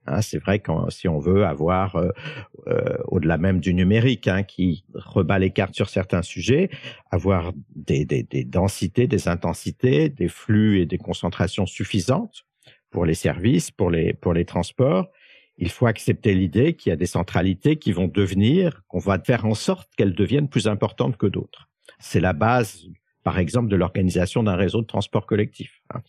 Hein, 0.06 0.22
c'est 0.22 0.38
vrai 0.38 0.58
que 0.58 0.72
si 0.88 1.08
on 1.08 1.18
veut 1.18 1.44
avoir, 1.44 1.96
euh, 1.96 2.10
euh, 2.68 2.96
au-delà 3.06 3.38
même 3.38 3.60
du 3.60 3.74
numérique, 3.74 4.28
hein, 4.28 4.42
qui 4.42 4.84
rebat 4.94 5.38
les 5.38 5.50
cartes 5.50 5.74
sur 5.74 5.88
certains 5.88 6.22
sujets, 6.22 6.70
avoir 7.10 7.52
des, 7.74 8.04
des, 8.04 8.22
des, 8.22 8.44
densités, 8.44 9.06
des 9.06 9.28
intensités, 9.28 10.08
des 10.08 10.28
flux 10.28 10.80
et 10.80 10.86
des 10.86 10.98
concentrations 10.98 11.66
suffisantes 11.66 12.46
pour 12.90 13.04
les 13.04 13.14
services, 13.14 13.70
pour 13.70 13.90
les, 13.90 14.14
pour 14.14 14.32
les 14.32 14.44
transports, 14.44 15.10
il 15.58 15.70
faut 15.70 15.86
accepter 15.86 16.34
l'idée 16.34 16.74
qu'il 16.74 16.90
y 16.90 16.92
a 16.92 16.96
des 16.96 17.06
centralités 17.06 17.76
qui 17.76 17.92
vont 17.92 18.08
devenir, 18.08 18.82
qu'on 18.88 19.00
va 19.00 19.18
faire 19.18 19.44
en 19.44 19.54
sorte 19.54 19.90
qu'elles 19.96 20.14
deviennent 20.14 20.48
plus 20.48 20.68
importantes 20.68 21.16
que 21.16 21.26
d'autres. 21.26 21.68
C'est 21.98 22.20
la 22.20 22.32
base, 22.32 22.86
par 23.24 23.38
exemple, 23.38 23.68
de 23.68 23.76
l'organisation 23.76 24.42
d'un 24.44 24.54
réseau 24.54 24.80
de 24.80 24.86
transport 24.86 25.26
collectif. 25.26 25.82
Hein. 25.92 26.00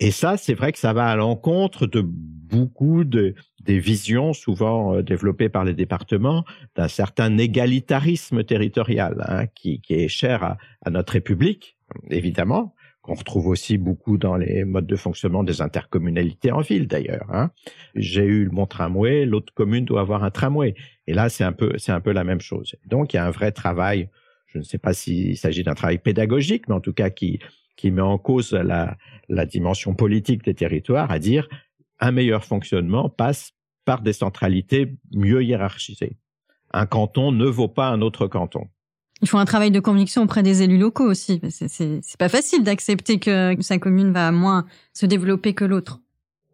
Et 0.00 0.10
ça, 0.10 0.36
c'est 0.36 0.54
vrai 0.54 0.72
que 0.72 0.78
ça 0.78 0.92
va 0.92 1.06
à 1.06 1.14
l'encontre 1.14 1.86
de 1.86 2.02
beaucoup 2.02 3.04
de, 3.04 3.34
des 3.62 3.78
visions 3.78 4.32
souvent 4.32 4.96
euh, 4.96 5.02
développées 5.02 5.48
par 5.48 5.64
les 5.64 5.74
départements 5.74 6.44
d'un 6.74 6.88
certain 6.88 7.38
égalitarisme 7.38 8.42
territorial 8.42 9.24
hein, 9.28 9.46
qui, 9.46 9.80
est 9.90 10.08
cher 10.08 10.56
à, 10.84 10.90
notre 10.90 11.12
République, 11.12 11.76
évidemment, 12.10 12.74
qu'on 13.02 13.14
retrouve 13.14 13.48
aussi 13.48 13.78
beaucoup 13.78 14.16
dans 14.16 14.36
les 14.36 14.64
modes 14.64 14.86
de 14.86 14.96
fonctionnement 14.96 15.42
des 15.42 15.60
intercommunalités 15.60 16.52
en 16.52 16.60
ville 16.60 16.86
d'ailleurs. 16.86 17.26
Hein. 17.30 17.50
J'ai 17.94 18.24
eu 18.24 18.48
mon 18.50 18.66
tramway, 18.66 19.26
l'autre 19.26 19.52
commune 19.52 19.84
doit 19.84 20.00
avoir 20.00 20.22
un 20.22 20.30
tramway. 20.30 20.74
Et 21.08 21.12
là, 21.12 21.28
c'est 21.28 21.44
un 21.44 21.52
peu, 21.52 21.74
un 21.88 22.00
peu 22.00 22.12
la 22.12 22.24
même 22.24 22.40
chose. 22.40 22.76
Donc, 22.86 23.12
il 23.12 23.16
y 23.16 23.18
a 23.18 23.26
un 23.26 23.30
vrai 23.30 23.50
travail. 23.50 24.08
Je 24.46 24.58
ne 24.58 24.62
sais 24.62 24.78
pas 24.78 24.94
s'il 24.94 25.36
s'agit 25.36 25.64
d'un 25.64 25.74
travail 25.74 25.98
pédagogique, 25.98 26.68
mais 26.68 26.74
en 26.74 26.80
tout 26.80 26.92
cas 26.92 27.10
qui 27.10 27.40
qui 27.74 27.90
met 27.90 28.02
en 28.02 28.18
cause 28.18 28.52
la 28.52 29.46
dimension 29.46 29.94
politique 29.94 30.44
des 30.44 30.54
territoires, 30.54 31.10
à 31.10 31.18
dire 31.18 31.48
un 32.00 32.12
meilleur 32.12 32.44
fonctionnement 32.44 33.08
passe 33.08 33.52
par 33.84 34.02
des 34.02 34.12
centralités 34.12 34.94
mieux 35.12 35.42
hiérarchisées. 35.42 36.18
Un 36.72 36.86
canton 36.86 37.32
ne 37.32 37.46
vaut 37.46 37.68
pas 37.68 37.88
un 37.88 38.02
autre 38.02 38.26
canton. 38.26 38.68
Il 39.22 39.28
faut 39.28 39.38
un 39.38 39.44
travail 39.44 39.70
de 39.70 39.80
conviction 39.80 40.22
auprès 40.22 40.42
des 40.42 40.62
élus 40.62 40.78
locaux 40.78 41.08
aussi. 41.08 41.40
C'est 41.48 42.18
pas 42.18 42.28
facile 42.28 42.64
d'accepter 42.64 43.18
que 43.18 43.56
sa 43.60 43.78
commune 43.78 44.12
va 44.12 44.32
moins 44.32 44.66
se 44.92 45.06
développer 45.06 45.54
que 45.54 45.64
l'autre. 45.64 46.00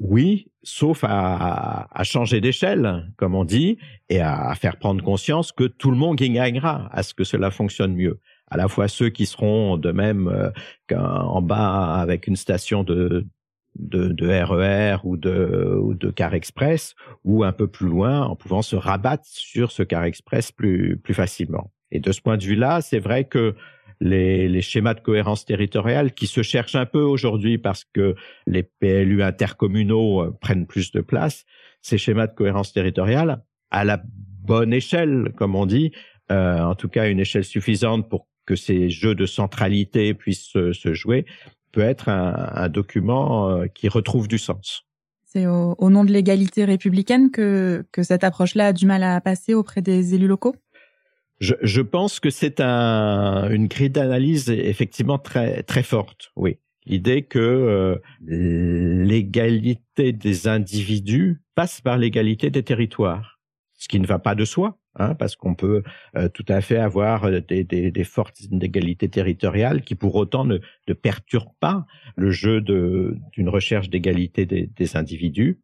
Oui, 0.00 0.46
sauf 0.62 1.02
à, 1.02 1.88
changer 2.02 2.40
d'échelle, 2.40 3.10
comme 3.16 3.34
on 3.34 3.44
dit, 3.44 3.78
et 4.10 4.20
à 4.20 4.54
faire 4.54 4.76
prendre 4.76 5.02
conscience 5.02 5.50
que 5.50 5.64
tout 5.64 5.90
le 5.90 5.96
monde 5.96 6.16
gagnera 6.16 6.88
à 6.92 7.02
ce 7.02 7.14
que 7.14 7.24
cela 7.24 7.50
fonctionne 7.50 7.94
mieux 7.94 8.20
à 8.50 8.56
la 8.56 8.68
fois 8.68 8.88
ceux 8.88 9.10
qui 9.10 9.26
seront 9.26 9.76
de 9.76 9.92
même 9.92 10.28
euh, 10.28 10.96
en 10.96 11.42
bas 11.42 11.96
avec 11.96 12.26
une 12.26 12.36
station 12.36 12.82
de, 12.82 13.26
de, 13.76 14.26
RER 14.26 14.96
e 14.96 14.98
ou 15.04 15.16
de, 15.16 16.10
car 16.10 16.34
express, 16.34 16.94
ou 17.24 17.44
un 17.44 17.52
peu 17.52 17.68
plus 17.68 17.88
loin 17.88 18.22
en 18.22 18.36
pouvant 18.36 18.62
se 18.62 18.76
rabattre 18.76 19.26
sur 19.26 19.70
ce 19.70 19.82
car 19.82 20.04
express 20.04 20.52
plus 20.52 20.98
facilement. 21.12 21.70
Et 21.90 22.00
de 22.00 22.12
ce 22.12 22.20
point 22.20 22.36
de 22.36 22.44
vue-là, 22.44 22.80
c'est 22.80 22.98
vrai 22.98 23.24
que 23.24 23.54
les, 24.00 24.48
les, 24.48 24.62
schémas 24.62 24.94
de 24.94 25.00
cohérence 25.00 25.44
territoriale 25.44 26.12
qui 26.12 26.26
se 26.26 26.42
cherchent 26.42 26.76
un 26.76 26.86
peu 26.86 27.00
aujourd'hui 27.00 27.58
parce 27.58 27.84
que 27.84 28.14
les 28.46 28.62
PLU 28.62 29.22
intercommunaux 29.22 30.22
euh, 30.22 30.36
prennent 30.40 30.66
plus 30.66 30.92
de 30.92 31.00
place, 31.00 31.44
ces 31.80 31.98
schémas 31.98 32.28
de 32.28 32.34
cohérence 32.34 32.72
territoriale, 32.72 33.42
à 33.70 33.84
la 33.84 34.00
bonne 34.04 34.72
échelle, 34.72 35.32
comme 35.36 35.54
on 35.54 35.66
dit, 35.66 35.92
euh, 36.30 36.60
en 36.60 36.74
tout 36.74 36.88
cas 36.88 37.08
une 37.08 37.20
échelle 37.20 37.44
suffisante 37.44 38.08
pour 38.08 38.28
que 38.46 38.56
ces 38.56 38.88
jeux 38.88 39.14
de 39.14 39.26
centralité 39.26 40.14
puissent 40.14 40.52
se, 40.52 40.94
jouer, 40.94 41.26
peut 41.72 41.82
être 41.82 42.08
un, 42.08 42.68
document 42.68 43.50
euh, 43.50 43.66
qui 43.66 43.88
retrouve 43.88 44.26
du 44.26 44.38
sens. 44.38 44.84
C'est 45.26 45.46
au, 45.46 45.90
nom 45.90 46.04
de 46.04 46.10
l'égalité 46.10 46.64
républicaine 46.64 47.30
que, 47.30 47.84
que 47.92 48.02
cette 48.02 48.24
approche-là 48.24 48.68
a 48.68 48.72
du 48.72 48.86
mal 48.86 49.02
à 49.02 49.20
passer 49.20 49.52
auprès 49.52 49.82
des 49.82 50.14
élus 50.14 50.26
locaux? 50.26 50.56
Je, 51.40 51.54
je 51.62 51.80
pense 51.80 52.20
que 52.20 52.30
c'est 52.30 52.60
un, 52.60 53.48
une 53.50 53.68
grille 53.68 53.90
d'analyse 53.90 54.50
effectivement 54.50 55.18
très, 55.18 55.62
très 55.62 55.82
forte, 55.82 56.32
oui. 56.36 56.58
L'idée 56.86 57.22
que 57.22 57.38
euh, 57.38 57.96
l'égalité 58.22 60.12
des 60.12 60.48
individus 60.48 61.42
passe 61.54 61.82
par 61.82 61.98
l'égalité 61.98 62.48
des 62.48 62.62
territoires, 62.62 63.40
ce 63.74 63.88
qui 63.88 64.00
ne 64.00 64.06
va 64.06 64.18
pas 64.18 64.34
de 64.34 64.46
soi. 64.46 64.78
Hein, 65.00 65.14
parce 65.14 65.36
qu'on 65.36 65.54
peut 65.54 65.84
euh, 66.16 66.28
tout 66.28 66.44
à 66.48 66.60
fait 66.60 66.76
avoir 66.78 67.24
euh, 67.24 67.40
des, 67.40 67.62
des, 67.62 67.92
des 67.92 68.04
fortes 68.04 68.40
inégalités 68.40 69.08
territoriales 69.08 69.82
qui 69.82 69.94
pour 69.94 70.16
autant 70.16 70.44
ne, 70.44 70.58
ne 70.88 70.92
perturbent 70.92 71.54
pas 71.60 71.86
le 72.16 72.32
jeu 72.32 72.60
d'une 72.60 73.48
recherche 73.48 73.90
d'égalité 73.90 74.44
des, 74.44 74.66
des, 74.66 74.96
individus. 74.96 75.60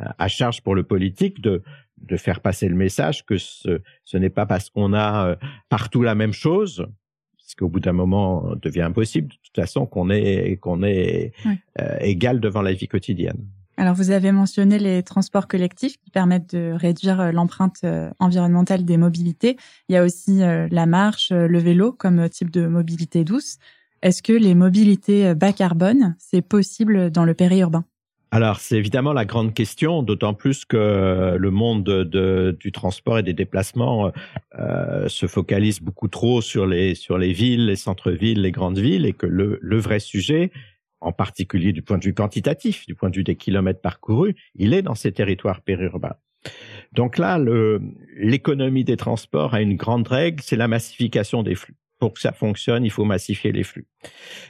Euh, 0.00 0.04
à 0.18 0.26
charge 0.26 0.62
pour 0.62 0.74
le 0.74 0.82
politique 0.82 1.40
de, 1.40 1.62
de 2.02 2.16
faire 2.16 2.40
passer 2.40 2.68
le 2.68 2.74
message 2.74 3.24
que 3.24 3.38
ce, 3.38 3.80
ce 4.04 4.16
n'est 4.16 4.30
pas 4.30 4.46
parce 4.46 4.70
qu'on 4.70 4.94
a 4.94 5.36
partout 5.68 6.02
la 6.02 6.14
même 6.14 6.32
chose, 6.32 6.86
ce 7.38 7.56
qu'au 7.56 7.68
bout 7.68 7.80
d'un 7.80 7.92
moment 7.92 8.54
devient 8.60 8.82
impossible 8.82 9.28
de 9.28 9.36
toute 9.42 9.56
façon 9.56 9.86
qu'on 9.86 10.10
est 10.10 10.56
qu'on 10.58 10.82
est 10.82 11.32
égal 12.00 12.40
devant 12.40 12.62
la 12.62 12.72
vie 12.72 12.88
quotidienne. 12.88 13.46
Alors, 13.76 13.94
vous 13.94 14.10
avez 14.10 14.32
mentionné 14.32 14.78
les 14.78 15.02
transports 15.02 15.48
collectifs 15.48 15.96
qui 15.96 16.10
permettent 16.10 16.54
de 16.54 16.72
réduire 16.72 17.20
euh, 17.20 17.32
l'empreinte 17.32 17.78
euh, 17.84 18.10
environnementale 18.18 18.84
des 18.84 18.96
mobilités. 18.96 19.56
Il 19.88 19.94
y 19.94 19.96
a 19.96 20.04
aussi 20.04 20.42
euh, 20.42 20.68
la 20.70 20.86
marche, 20.86 21.32
le 21.32 21.58
vélo 21.58 21.92
comme 21.92 22.28
type 22.28 22.50
de 22.50 22.66
mobilité 22.66 23.24
douce. 23.24 23.56
Est-ce 24.02 24.22
que 24.22 24.32
les 24.32 24.54
mobilités 24.54 25.34
bas 25.34 25.52
carbone, 25.52 26.16
c'est 26.18 26.42
possible 26.42 27.10
dans 27.10 27.24
le 27.24 27.34
périurbain? 27.34 27.84
Alors, 28.34 28.60
c'est 28.60 28.78
évidemment 28.78 29.12
la 29.12 29.26
grande 29.26 29.52
question, 29.52 30.02
d'autant 30.02 30.32
plus 30.32 30.64
que 30.64 31.36
le 31.38 31.50
monde 31.50 31.84
de, 31.84 32.56
du 32.58 32.72
transport 32.72 33.18
et 33.18 33.22
des 33.22 33.34
déplacements 33.34 34.10
euh, 34.58 35.06
se 35.06 35.26
focalise 35.26 35.80
beaucoup 35.80 36.08
trop 36.08 36.40
sur 36.40 36.66
les 36.66 36.94
sur 36.94 37.18
les 37.18 37.34
villes, 37.34 37.66
les 37.66 37.76
centres-villes, 37.76 38.40
les 38.40 38.50
grandes 38.50 38.78
villes, 38.78 39.04
et 39.04 39.12
que 39.12 39.26
le, 39.26 39.58
le 39.60 39.76
vrai 39.76 40.00
sujet, 40.00 40.50
en 41.02 41.12
particulier 41.12 41.72
du 41.72 41.82
point 41.82 41.98
de 41.98 42.04
vue 42.04 42.14
quantitatif, 42.14 42.86
du 42.86 42.94
point 42.94 43.10
de 43.10 43.16
vue 43.16 43.22
des 43.22 43.36
kilomètres 43.36 43.82
parcourus, 43.82 44.34
il 44.54 44.72
est 44.72 44.80
dans 44.80 44.94
ces 44.94 45.12
territoires 45.12 45.60
périurbains. 45.60 46.16
Donc 46.92 47.18
là, 47.18 47.38
l'économie 48.16 48.84
des 48.84 48.96
transports 48.96 49.52
a 49.52 49.60
une 49.60 49.76
grande 49.76 50.08
règle, 50.08 50.42
c'est 50.42 50.56
la 50.56 50.68
massification 50.68 51.42
des 51.42 51.54
flux. 51.54 51.76
Pour 52.02 52.14
que 52.14 52.20
ça 52.20 52.32
fonctionne, 52.32 52.84
il 52.84 52.90
faut 52.90 53.04
massifier 53.04 53.52
les 53.52 53.62
flux. 53.62 53.86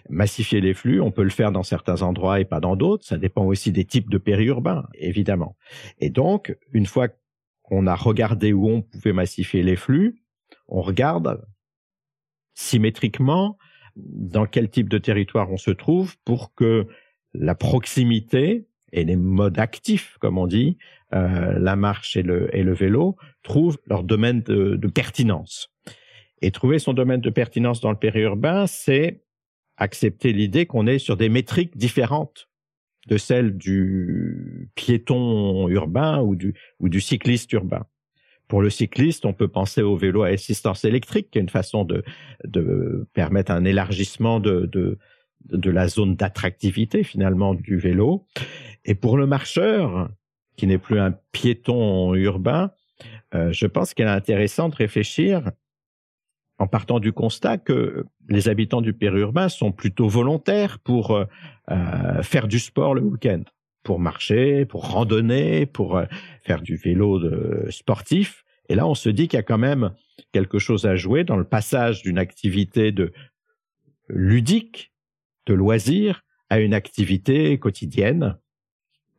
Massifier 0.08 0.62
les 0.62 0.72
flux, 0.72 1.02
on 1.02 1.10
peut 1.10 1.22
le 1.22 1.28
faire 1.28 1.52
dans 1.52 1.62
certains 1.62 2.00
endroits 2.00 2.40
et 2.40 2.46
pas 2.46 2.60
dans 2.60 2.76
d'autres. 2.76 3.04
Ça 3.04 3.18
dépend 3.18 3.44
aussi 3.44 3.72
des 3.72 3.84
types 3.84 4.08
de 4.08 4.16
périurbains, 4.16 4.88
évidemment. 4.94 5.54
Et 5.98 6.08
donc, 6.08 6.56
une 6.72 6.86
fois 6.86 7.08
qu'on 7.60 7.86
a 7.86 7.94
regardé 7.94 8.54
où 8.54 8.70
on 8.70 8.80
pouvait 8.80 9.12
massifier 9.12 9.62
les 9.62 9.76
flux, 9.76 10.22
on 10.66 10.80
regarde 10.80 11.44
symétriquement 12.54 13.58
dans 13.96 14.46
quel 14.46 14.70
type 14.70 14.88
de 14.88 14.96
territoire 14.96 15.52
on 15.52 15.58
se 15.58 15.72
trouve 15.72 16.16
pour 16.24 16.54
que 16.54 16.86
la 17.34 17.54
proximité 17.54 18.66
et 18.92 19.04
les 19.04 19.16
modes 19.16 19.58
actifs, 19.58 20.16
comme 20.22 20.38
on 20.38 20.46
dit, 20.46 20.78
euh, 21.12 21.58
la 21.58 21.76
marche 21.76 22.16
et 22.16 22.22
le, 22.22 22.72
vélo, 22.72 23.18
trouvent 23.42 23.76
leur 23.88 24.04
domaine 24.04 24.40
de 24.40 24.88
pertinence. 24.88 25.71
Et 26.42 26.50
trouver 26.50 26.80
son 26.80 26.92
domaine 26.92 27.20
de 27.20 27.30
pertinence 27.30 27.80
dans 27.80 27.90
le 27.90 27.96
périurbain, 27.96 28.66
c'est 28.66 29.22
accepter 29.76 30.32
l'idée 30.32 30.66
qu'on 30.66 30.86
est 30.86 30.98
sur 30.98 31.16
des 31.16 31.28
métriques 31.28 31.76
différentes 31.76 32.48
de 33.08 33.16
celles 33.16 33.56
du 33.56 34.70
piéton 34.74 35.68
urbain 35.68 36.20
ou 36.20 36.36
du, 36.36 36.54
ou 36.78 36.88
du 36.88 37.00
cycliste 37.00 37.52
urbain. 37.52 37.86
Pour 38.48 38.60
le 38.60 38.70
cycliste, 38.70 39.24
on 39.24 39.32
peut 39.32 39.48
penser 39.48 39.82
au 39.82 39.96
vélo 39.96 40.22
à 40.24 40.28
assistance 40.28 40.84
électrique, 40.84 41.30
qui 41.30 41.38
est 41.38 41.42
une 41.42 41.48
façon 41.48 41.84
de, 41.84 42.04
de 42.44 43.08
permettre 43.14 43.50
un 43.50 43.64
élargissement 43.64 44.40
de, 44.40 44.66
de, 44.66 45.70
la 45.70 45.88
zone 45.88 46.16
d'attractivité 46.16 47.02
finalement 47.02 47.54
du 47.54 47.78
vélo. 47.78 48.26
Et 48.84 48.94
pour 48.94 49.16
le 49.16 49.26
marcheur, 49.26 50.10
qui 50.56 50.66
n'est 50.66 50.78
plus 50.78 51.00
un 51.00 51.12
piéton 51.32 52.14
urbain, 52.14 52.72
euh, 53.34 53.52
je 53.52 53.66
pense 53.66 53.94
qu'il 53.94 54.04
est 54.04 54.08
intéressant 54.08 54.68
de 54.68 54.76
réfléchir 54.76 55.50
en 56.62 56.68
partant 56.68 57.00
du 57.00 57.12
constat 57.12 57.58
que 57.58 58.06
les 58.28 58.48
habitants 58.48 58.82
du 58.82 58.92
périurbain 58.92 59.48
sont 59.48 59.72
plutôt 59.72 60.08
volontaires 60.08 60.78
pour 60.78 61.10
euh, 61.10 61.24
euh 61.72 62.22
faire 62.22 62.46
du 62.46 62.60
sport 62.60 62.94
le 62.94 63.02
week-end, 63.02 63.42
pour 63.82 63.98
marcher, 63.98 64.64
pour 64.64 64.88
randonner, 64.88 65.66
pour 65.66 65.96
euh, 65.96 66.04
faire 66.44 66.62
du 66.62 66.76
vélo 66.76 67.20
sportif. 67.68 68.44
Et 68.68 68.76
là, 68.76 68.86
on 68.86 68.94
se 68.94 69.08
dit 69.08 69.26
qu'il 69.26 69.38
y 69.38 69.40
a 69.40 69.42
quand 69.42 69.58
même 69.58 69.90
quelque 70.30 70.60
chose 70.60 70.86
à 70.86 70.94
jouer 70.94 71.24
dans 71.24 71.36
le 71.36 71.42
passage 71.44 72.02
d'une 72.02 72.18
activité 72.18 72.92
de 72.92 73.12
ludique, 74.08 74.92
de 75.46 75.54
loisir, 75.54 76.22
à 76.48 76.60
une 76.60 76.74
activité 76.74 77.58
quotidienne. 77.58 78.36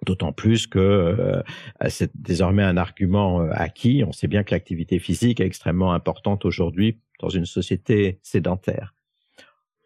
D'autant 0.06 0.32
plus 0.32 0.68
que 0.68 0.80
euh, 0.80 1.42
c'est 1.90 2.12
désormais 2.16 2.64
un 2.64 2.78
argument 2.78 3.42
euh, 3.42 3.50
acquis. 3.52 4.04
On 4.06 4.12
sait 4.12 4.28
bien 4.28 4.44
que 4.44 4.54
l'activité 4.54 5.00
physique 5.00 5.40
est 5.40 5.46
extrêmement 5.46 5.94
importante 5.94 6.46
aujourd'hui 6.46 7.00
dans 7.20 7.30
une 7.30 7.46
société 7.46 8.20
sédentaire. 8.22 8.94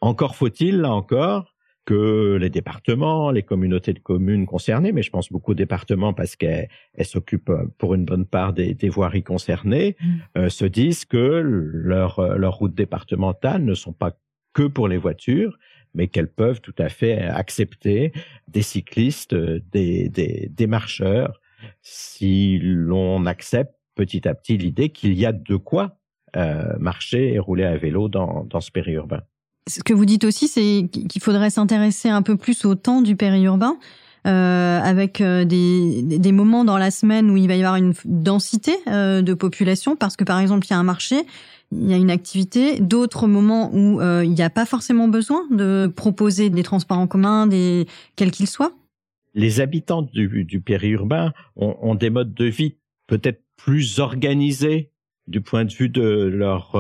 Encore 0.02 0.36
faut-il, 0.36 0.82
là 0.82 0.92
encore, 0.92 1.56
que 1.88 2.38
les 2.40 2.50
départements, 2.50 3.32
les 3.32 3.44
communautés 3.44 3.94
de 3.94 4.00
communes 4.00 4.46
concernées, 4.46 4.92
mais 4.92 5.02
je 5.02 5.10
pense 5.10 5.32
beaucoup 5.32 5.52
aux 5.52 5.56
départements 5.56 6.14
parce 6.14 6.36
qu'elles 6.36 6.68
s'occupent 7.02 7.50
euh, 7.50 7.66
pour 7.78 7.96
une 7.96 8.04
bonne 8.04 8.26
part 8.26 8.52
des, 8.52 8.74
des 8.74 8.90
voiries 8.90 9.24
concernées, 9.24 9.96
mmh. 10.00 10.08
euh, 10.38 10.50
se 10.50 10.66
disent 10.66 11.06
que 11.06 11.18
leurs 11.18 12.20
euh, 12.20 12.36
leurs 12.36 12.56
routes 12.56 12.76
départementales 12.76 13.64
ne 13.64 13.74
sont 13.74 13.94
pas 13.94 14.12
que 14.54 14.64
pour 14.64 14.90
les 14.90 14.98
voitures, 14.98 15.58
mais 15.94 16.08
qu'elles 16.08 16.32
peuvent 16.32 16.62
tout 16.62 16.76
à 16.78 16.90
fait 16.90 17.20
accepter 17.22 18.12
des 18.48 18.62
cyclistes, 18.62 19.36
des, 19.36 20.10
des, 20.10 20.50
des 20.52 20.68
marcheurs, 20.68 21.42
si 21.82 22.60
l'on 22.62 23.26
accepte 23.26 23.74
petit 23.96 24.28
à 24.28 24.36
petit 24.36 24.58
l'idée 24.58 24.90
qu'il 24.90 25.14
y 25.14 25.26
a 25.26 25.32
de 25.32 25.56
quoi 25.56 25.98
marcher 26.78 27.34
et 27.34 27.40
rouler 27.40 27.64
à 27.64 27.78
vélo 27.78 28.10
dans, 28.10 28.44
dans 28.44 28.62
ce 28.62 28.70
périurbain. 28.70 29.22
Ce 29.68 29.82
que 29.82 29.94
vous 29.94 30.06
dites 30.06 30.24
aussi, 30.24 30.48
c'est 30.48 30.88
qu'il 30.88 31.22
faudrait 31.22 31.50
s'intéresser 31.50 32.10
un 32.10 32.22
peu 32.22 32.38
plus 32.38 32.64
au 32.64 32.76
temps 32.76 33.02
du 33.02 33.16
périurbain. 33.16 33.78
Euh, 34.26 34.80
avec 34.82 35.22
euh, 35.22 35.46
des, 35.46 36.02
des, 36.02 36.32
moments 36.32 36.66
dans 36.66 36.78
la 36.78 36.92
semaine 36.92 37.30
où 37.30 37.38
il 37.38 37.48
va 37.48 37.56
y 37.56 37.60
avoir 37.60 37.76
une 37.76 37.94
densité 38.04 38.76
euh, 38.88 39.22
de 39.22 39.34
population, 39.34 39.96
parce 39.96 40.18
que 40.18 40.24
par 40.24 40.40
exemple, 40.40 40.66
il 40.68 40.72
y 40.72 40.74
a 40.74 40.80
un 40.80 40.84
marché, 40.84 41.22
il 41.72 41.90
y 41.90 41.94
a 41.94 41.98
une 41.98 42.10
activité, 42.10 42.80
d'autres 42.82 43.28
moments 43.28 43.70
où 43.74 44.02
euh, 44.02 44.26
il 44.26 44.32
n'y 44.32 44.42
a 44.42 44.50
pas 44.50 44.66
forcément 44.66 45.08
besoin 45.08 45.46
de 45.52 45.90
proposer 45.96 46.50
des 46.50 46.64
transports 46.64 46.98
en 46.98 47.08
commun, 47.08 47.48
des, 47.48 47.88
quels 48.16 48.32
qu'ils 48.32 48.48
soient. 48.48 48.74
Les 49.34 49.62
habitants 49.62 50.02
du, 50.02 50.44
du 50.44 50.60
périurbain 50.60 51.32
ont, 51.56 51.78
ont, 51.82 51.96
des 51.96 52.10
modes 52.10 52.34
de 52.34 52.46
vie 52.46 52.76
peut-être 53.06 53.44
plus 53.56 54.00
organisés 54.00 54.92
du 55.28 55.42
point 55.42 55.64
de 55.64 55.72
vue 55.72 55.90
de 55.90 56.02
leurs 56.02 56.76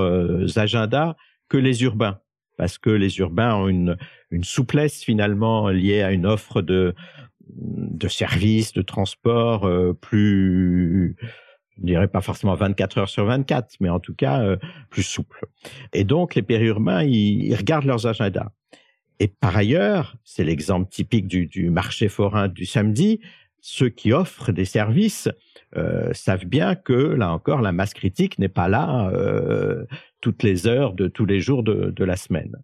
agendas 0.57 1.15
que 1.49 1.57
les 1.57 1.83
urbains 1.83 2.19
parce 2.57 2.77
que 2.77 2.89
les 2.89 3.19
urbains 3.19 3.55
ont 3.55 3.67
une, 3.69 3.95
souplesse 4.41 5.03
finalement 5.03 5.69
liée 5.69 6.01
à 6.01 6.11
une 6.11 6.25
offre 6.25 6.61
de, 6.61 6.93
services, 8.09 8.73
de 8.73 8.81
transport 8.81 9.65
euh, 9.65 9.93
plus, 9.93 11.15
je 11.77 11.85
dirais 11.85 12.07
pas 12.07 12.21
forcément 12.21 12.55
24 12.55 12.97
heures 12.97 13.09
sur 13.09 13.25
24, 13.25 13.75
mais 13.79 13.89
en 13.89 13.99
tout 13.99 14.15
cas 14.15 14.41
euh, 14.41 14.57
plus 14.89 15.03
souple. 15.03 15.45
Et 15.93 16.03
donc 16.03 16.35
les 16.35 16.41
périurbains, 16.41 17.03
ils, 17.03 17.55
regardent 17.55 17.85
leurs 17.85 18.07
agendas. 18.07 18.51
Et 19.19 19.27
par 19.27 19.55
ailleurs, 19.55 20.15
c'est 20.23 20.43
l'exemple 20.43 20.89
typique 20.89 21.27
du, 21.27 21.69
marché 21.69 22.09
forain 22.09 22.47
du 22.47 22.65
samedi, 22.65 23.19
ceux 23.61 23.89
qui 23.89 24.13
offrent 24.13 24.51
des 24.51 24.65
services 24.65 25.29
euh, 25.75 26.13
savent 26.13 26.45
bien 26.45 26.75
que, 26.75 26.93
là 26.93 27.31
encore, 27.31 27.61
la 27.61 27.71
masse 27.71 27.93
critique 27.93 28.37
n'est 28.39 28.47
pas 28.49 28.67
là 28.67 29.11
toutes 30.21 30.43
les 30.43 30.67
heures 30.67 30.93
de 30.93 31.07
tous 31.07 31.25
les 31.25 31.39
jours 31.39 31.63
de, 31.63 31.91
de, 31.91 32.03
la 32.03 32.15
semaine. 32.15 32.55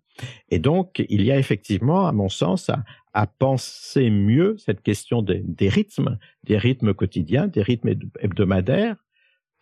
Et 0.50 0.60
donc, 0.60 1.04
il 1.10 1.22
y 1.22 1.32
a 1.32 1.38
effectivement, 1.38 2.08
à 2.08 2.12
mon 2.12 2.30
sens, 2.30 2.70
à, 2.70 2.84
à 3.14 3.28
penser 3.28 4.10
mieux 4.10 4.58
cette 4.58 4.82
question 4.82 5.22
des, 5.22 5.42
des, 5.46 5.70
rythmes, 5.70 6.18
des 6.44 6.58
rythmes 6.58 6.94
quotidiens, 6.94 7.48
des 7.48 7.62
rythmes 7.62 7.94
hebdomadaires, 8.20 8.98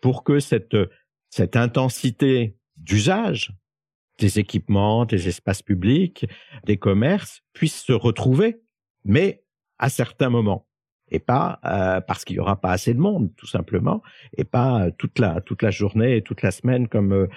pour 0.02 0.24
que 0.24 0.40
cette, 0.40 0.78
cette 1.30 1.56
intensité 1.56 2.56
d'usage 2.78 3.54
des 4.20 4.40
équipements, 4.40 5.06
des 5.06 5.28
espaces 5.28 5.62
publics, 5.62 6.26
des 6.66 6.78
commerces 6.78 7.42
puisse 7.54 7.84
se 7.84 7.94
retrouver, 7.94 8.62
mais 9.04 9.44
à 9.80 9.90
certains 9.90 10.30
moments 10.30 10.68
et 11.12 11.20
pas 11.20 11.60
euh, 11.66 12.02
parce 12.02 12.24
qu'il 12.24 12.38
y 12.38 12.40
aura 12.40 12.60
pas 12.60 12.72
assez 12.72 12.94
de 12.94 13.00
monde, 13.00 13.32
tout 13.36 13.48
simplement, 13.48 14.02
et 14.38 14.46
pas 14.46 14.90
toute 14.92 15.20
la 15.20 15.42
toute 15.42 15.62
la 15.62 15.70
journée 15.70 16.16
et 16.16 16.22
toute 16.22 16.42
la 16.42 16.52
semaine 16.52 16.88
comme 16.88 17.12
euh, 17.12 17.28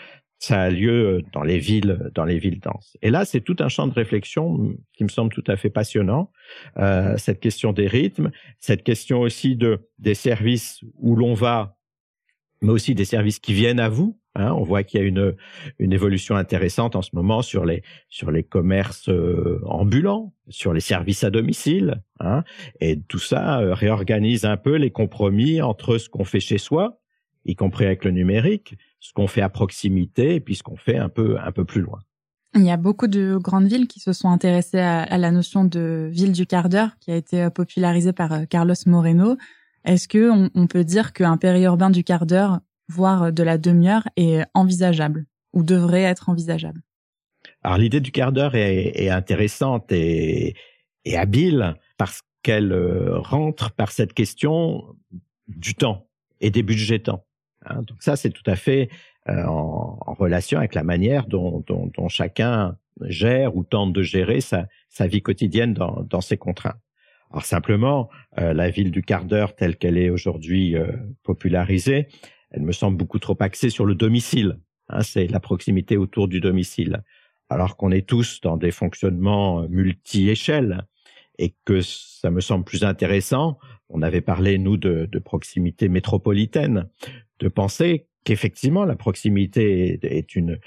ça 0.45 0.61
a 0.61 0.71
lieu 0.71 1.23
dans 1.33 1.43
les 1.43 1.59
villes, 1.59 2.11
dans 2.15 2.27
les 2.27 2.39
villes 2.39 2.61
denses. 2.61 2.99
Et 3.01 3.11
là, 3.11 3.25
c'est 3.25 3.41
tout 3.41 3.57
un 3.61 3.69
champ 3.69 3.87
de 3.87 3.95
réflexion 3.95 4.77
qui 4.93 5.05
me 5.05 5.09
semble 5.09 5.33
tout 5.33 5.45
à 5.47 5.57
fait 5.57 5.71
passionnant. 5.71 6.31
Euh, 6.77 7.17
cette 7.17 7.41
question 7.41 7.73
des 7.73 7.87
rythmes, 7.87 8.31
cette 8.59 8.83
question 8.83 9.21
aussi 9.21 9.57
de 9.57 9.81
des 9.99 10.15
services 10.15 10.83
où 10.99 11.17
l'on 11.17 11.33
va, 11.33 11.79
mais 12.61 12.71
aussi 12.71 12.95
des 12.95 13.07
services 13.07 13.39
qui 13.39 13.55
viennent 13.55 13.81
à 13.81 13.89
vous. 13.89 14.19
Hein, 14.37 14.53
on 14.53 14.65
voit 14.65 14.83
qu'il 14.83 15.01
y 15.01 15.03
a 15.05 15.07
une, 15.07 15.35
une 15.79 15.93
évolution 15.93 16.35
intéressante 16.35 16.97
en 16.97 17.03
ce 17.03 17.11
moment 17.15 17.41
sur 17.41 17.65
les, 17.65 17.83
sur 18.09 18.31
les 18.31 18.43
commerces 18.43 19.09
euh, 19.09 19.61
ambulants, 19.65 20.35
sur 20.49 20.73
les 20.75 20.81
services 20.81 21.25
à 21.25 21.31
domicile. 21.31 22.03
Hein, 22.21 22.43
et 22.81 23.01
tout 23.01 23.21
ça 23.21 23.61
euh, 23.61 23.73
réorganise 23.73 24.45
un 24.45 24.57
peu 24.57 24.75
les 24.75 24.91
compromis 24.91 25.63
entre 25.63 25.99
ce 25.99 26.09
qu'on 26.09 26.25
fait 26.25 26.41
chez 26.41 26.59
soi, 26.59 27.01
y 27.45 27.55
compris 27.55 27.87
avec 27.87 28.05
le 28.05 28.11
numérique, 28.11 28.75
ce 29.05 29.13
qu'on 29.13 29.27
fait 29.27 29.43
à 29.43 29.51
proximité 29.51 30.35
et 30.35 30.41
puis 30.41 30.55
ce 30.55 30.63
qu'on 30.63 30.77
fait 30.77 30.97
un 30.97 31.11
peu, 31.11 31.37
un 31.39 31.53
peu 31.53 31.67
plus 31.67 31.83
loin. 31.83 32.01
Il 32.55 32.65
y 32.65 32.71
a 32.71 32.79
beaucoup 32.79 33.07
de 33.07 33.37
grandes 33.37 33.67
villes 33.67 33.87
qui 33.87 34.01
se 34.01 34.15
sont 34.15 34.31
intéressées 34.31 34.79
à, 34.79 35.03
à 35.03 35.19
la 35.19 35.31
notion 35.31 35.65
de 35.65 36.09
ville 36.11 36.33
du 36.33 36.47
quart 36.47 36.71
d'heure 36.71 36.97
qui 37.01 37.11
a 37.11 37.17
été 37.17 37.43
euh, 37.43 37.51
popularisée 37.51 38.15
par 38.15 38.33
euh, 38.33 38.45
Carlos 38.47 38.75
Moreno. 38.87 39.37
Est-ce 39.85 40.09
que 40.09 40.31
on, 40.31 40.49
on 40.55 40.67
peut 40.67 40.85
dire 40.85 41.13
qu'un 41.13 41.37
périurbain 41.37 41.91
du 41.91 42.03
quart 42.03 42.25
d'heure, 42.25 42.61
voire 42.89 43.31
de 43.31 43.43
la 43.43 43.59
demi-heure, 43.59 44.09
est 44.17 44.43
envisageable 44.55 45.27
ou 45.53 45.63
devrait 45.63 46.05
être 46.05 46.31
envisageable? 46.31 46.81
Alors 47.63 47.77
l'idée 47.77 48.01
du 48.01 48.11
quart 48.11 48.33
d'heure 48.33 48.55
est, 48.55 48.93
est, 48.95 49.11
intéressante 49.11 49.93
et, 49.93 50.57
et 51.05 51.19
habile 51.19 51.77
parce 51.99 52.23
qu'elle 52.43 52.73
euh, 52.73 53.19
rentre 53.19 53.71
par 53.73 53.93
cette 53.93 54.15
question 54.15 54.97
du 55.47 55.75
temps 55.75 56.07
et 56.41 56.51
des 56.51 56.63
budgets 56.63 57.01
temps. 57.01 57.27
Hein, 57.67 57.83
donc 57.83 58.03
ça, 58.03 58.17
c'est 58.17 58.31
tout 58.31 58.49
à 58.49 58.57
fait 58.57 58.89
euh, 59.29 59.43
en, 59.45 60.15
relation 60.15 60.59
avec 60.59 60.75
la 60.75 60.85
manière 60.85 61.27
dont, 61.27 61.65
chacun 62.09 62.77
gère 63.01 63.57
ou 63.57 63.65
tente 63.65 63.93
de 63.93 64.03
gérer 64.03 64.41
sa, 64.41 64.69
vie 65.01 65.23
quotidienne 65.23 65.75
dans, 65.75 66.21
ses 66.21 66.37
contraintes. 66.37 66.77
Alors 67.31 67.45
simplement, 67.45 68.11
euh, 68.39 68.53
la 68.53 68.71
ville 68.71 68.91
du 68.91 69.03
quart 69.03 69.25
d'heure 69.25 69.57
telle 69.57 69.77
qu'elle 69.77 69.99
est 69.99 70.11
aujourd'hui 70.11 70.77
euh, 70.77 70.93
popularisée, 71.23 72.07
elle 72.51 72.63
me 72.63 72.73
semble 72.73 72.97
beaucoup 72.97 73.19
trop 73.19 73.37
axée 73.41 73.71
sur 73.71 73.87
le 73.87 73.95
domicile. 73.95 74.59
Hein, 74.89 75.03
c'est 75.03 75.27
la 75.27 75.41
proximité 75.41 75.97
autour 75.97 76.29
du 76.29 76.41
domicile. 76.41 77.03
Alors 77.49 77.77
qu'on 77.77 77.91
est 77.91 78.07
tous 78.07 78.41
dans 78.41 78.57
des 78.57 78.71
fonctionnements 78.71 79.67
multi-échelles 79.69 80.87
et 81.39 81.55
que 81.65 81.81
ça 81.81 82.31
me 82.31 82.41
semble 82.41 82.65
plus 82.65 82.85
intéressant, 82.85 83.59
on 83.89 84.03
avait 84.03 84.21
parlé, 84.21 84.59
nous, 84.59 84.77
de 84.77 85.19
proximité 85.19 85.89
métropolitaine, 85.89 86.89
de 87.41 87.49
penser 87.49 88.07
qu'effectivement 88.25 88.85
la 88.85 88.97
proximité 88.97 89.99
est 90.03 90.35
une 90.35 90.59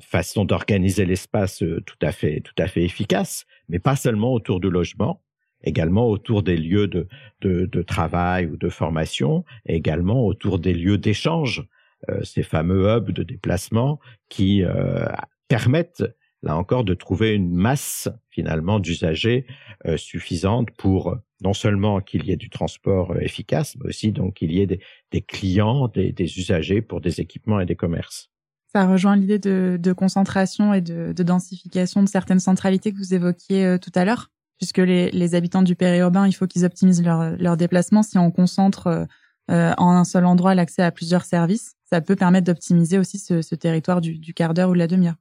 façon 0.00 0.44
d'organiser 0.44 1.04
l'espace 1.04 1.62
euh, 1.62 1.82
tout 1.84 1.98
à 2.00 2.12
fait 2.12 2.40
tout 2.40 2.54
à 2.58 2.68
fait 2.68 2.84
efficace, 2.84 3.44
mais 3.68 3.78
pas 3.78 3.96
seulement 3.96 4.32
autour 4.32 4.60
du 4.60 4.70
logement, 4.70 5.22
également 5.62 6.08
autour 6.08 6.42
des 6.42 6.56
lieux 6.56 6.86
de, 6.86 7.06
de, 7.40 7.66
de 7.66 7.82
travail 7.82 8.46
ou 8.46 8.56
de 8.56 8.68
formation, 8.68 9.44
également 9.66 10.24
autour 10.24 10.58
des 10.58 10.72
lieux 10.72 10.98
d'échange, 10.98 11.66
euh, 12.08 12.22
ces 12.22 12.42
fameux 12.42 12.88
hubs 12.88 13.10
de 13.10 13.24
déplacement 13.24 13.98
qui 14.28 14.62
euh, 14.62 15.04
permettent 15.48 16.04
là 16.42 16.56
encore 16.56 16.84
de 16.84 16.94
trouver 16.94 17.34
une 17.34 17.52
masse 17.52 18.08
finalement 18.30 18.78
d'usagers 18.78 19.46
euh, 19.84 19.96
suffisante 19.96 20.70
pour 20.76 21.16
non 21.42 21.52
seulement 21.52 22.00
qu'il 22.00 22.24
y 22.24 22.32
ait 22.32 22.36
du 22.36 22.50
transport 22.50 23.12
euh, 23.12 23.20
efficace, 23.20 23.76
mais 23.76 23.88
aussi 23.88 24.12
donc 24.12 24.34
qu'il 24.34 24.52
y 24.52 24.60
ait 24.60 24.66
des, 24.66 24.80
des 25.12 25.22
clients, 25.22 25.88
des, 25.88 26.12
des, 26.12 26.38
usagers 26.38 26.82
pour 26.82 27.00
des 27.00 27.20
équipements 27.20 27.60
et 27.60 27.66
des 27.66 27.76
commerces. 27.76 28.30
Ça 28.72 28.86
rejoint 28.86 29.16
l'idée 29.16 29.38
de, 29.38 29.78
de, 29.80 29.92
concentration 29.92 30.74
et 30.74 30.80
de, 30.80 31.12
de, 31.16 31.22
densification 31.22 32.02
de 32.02 32.08
certaines 32.08 32.40
centralités 32.40 32.92
que 32.92 32.98
vous 32.98 33.14
évoquiez 33.14 33.64
euh, 33.64 33.78
tout 33.78 33.92
à 33.94 34.04
l'heure, 34.04 34.30
puisque 34.58 34.78
les, 34.78 35.10
les, 35.10 35.34
habitants 35.34 35.62
du 35.62 35.74
périurbain, 35.74 36.26
il 36.26 36.32
faut 36.32 36.46
qu'ils 36.46 36.64
optimisent 36.64 37.02
leur, 37.02 37.36
leur 37.38 37.56
déplacement. 37.56 38.02
Si 38.02 38.18
on 38.18 38.30
concentre 38.30 39.06
euh, 39.50 39.72
en 39.78 39.90
un 39.92 40.04
seul 40.04 40.26
endroit 40.26 40.54
l'accès 40.54 40.82
à 40.82 40.90
plusieurs 40.90 41.24
services, 41.24 41.72
ça 41.84 42.00
peut 42.00 42.16
permettre 42.16 42.46
d'optimiser 42.46 42.98
aussi 42.98 43.18
ce, 43.18 43.40
ce 43.40 43.54
territoire 43.54 44.00
du, 44.00 44.18
du 44.18 44.34
quart 44.34 44.52
d'heure 44.52 44.70
ou 44.70 44.74
de 44.74 44.78
la 44.78 44.86
demi-heure. 44.86 45.16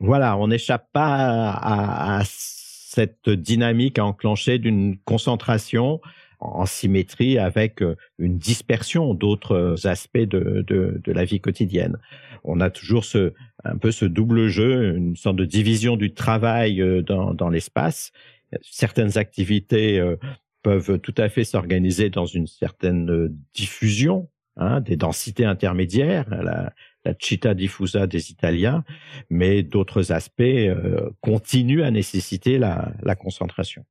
Voilà, 0.00 0.36
on 0.36 0.48
n'échappe 0.48 0.88
pas 0.92 1.50
à, 1.50 2.18
à 2.18 2.24
cette 2.90 3.30
dynamique 3.30 4.00
enclenchée 4.00 4.58
d'une 4.58 4.98
concentration 5.04 6.00
en 6.40 6.66
symétrie 6.66 7.38
avec 7.38 7.82
euh, 7.82 7.94
une 8.18 8.36
dispersion 8.36 9.14
d'autres 9.14 9.86
aspects 9.86 10.18
de, 10.18 10.64
de, 10.66 11.12
la 11.12 11.24
vie 11.24 11.38
quotidienne. 11.38 11.98
On 12.42 12.58
a 12.58 12.68
toujours 12.68 13.04
ce, 13.04 13.32
un 13.62 13.76
peu 13.76 13.92
ce 13.92 14.06
double 14.06 14.48
jeu, 14.48 14.96
une 14.96 15.14
sorte 15.14 15.36
de 15.36 15.44
division 15.44 15.96
du 15.96 16.14
travail 16.14 16.82
euh, 16.82 17.00
dans, 17.00 17.32
dans 17.32 17.48
l'espace. 17.48 18.10
Certaines 18.60 19.18
activités 19.18 20.00
euh, 20.00 20.16
peuvent 20.64 20.98
tout 20.98 21.14
à 21.16 21.28
fait 21.28 21.44
s'organiser 21.44 22.10
dans 22.10 22.26
une 22.26 22.48
certaine 22.48 23.32
diffusion, 23.54 24.28
hein, 24.56 24.80
des 24.80 24.96
densités 24.96 25.44
intermédiaires. 25.44 26.26
La 27.04 27.14
città 27.18 27.54
diffusa 27.54 28.06
des 28.06 28.30
Italiens, 28.30 28.84
mais 29.30 29.62
d'autres 29.62 30.12
aspects 30.12 30.40
euh, 30.42 31.10
continuent 31.20 31.82
à 31.82 31.90
nécessiter 31.90 32.58
la, 32.58 32.92
la 33.02 33.14
concentration. 33.14 33.84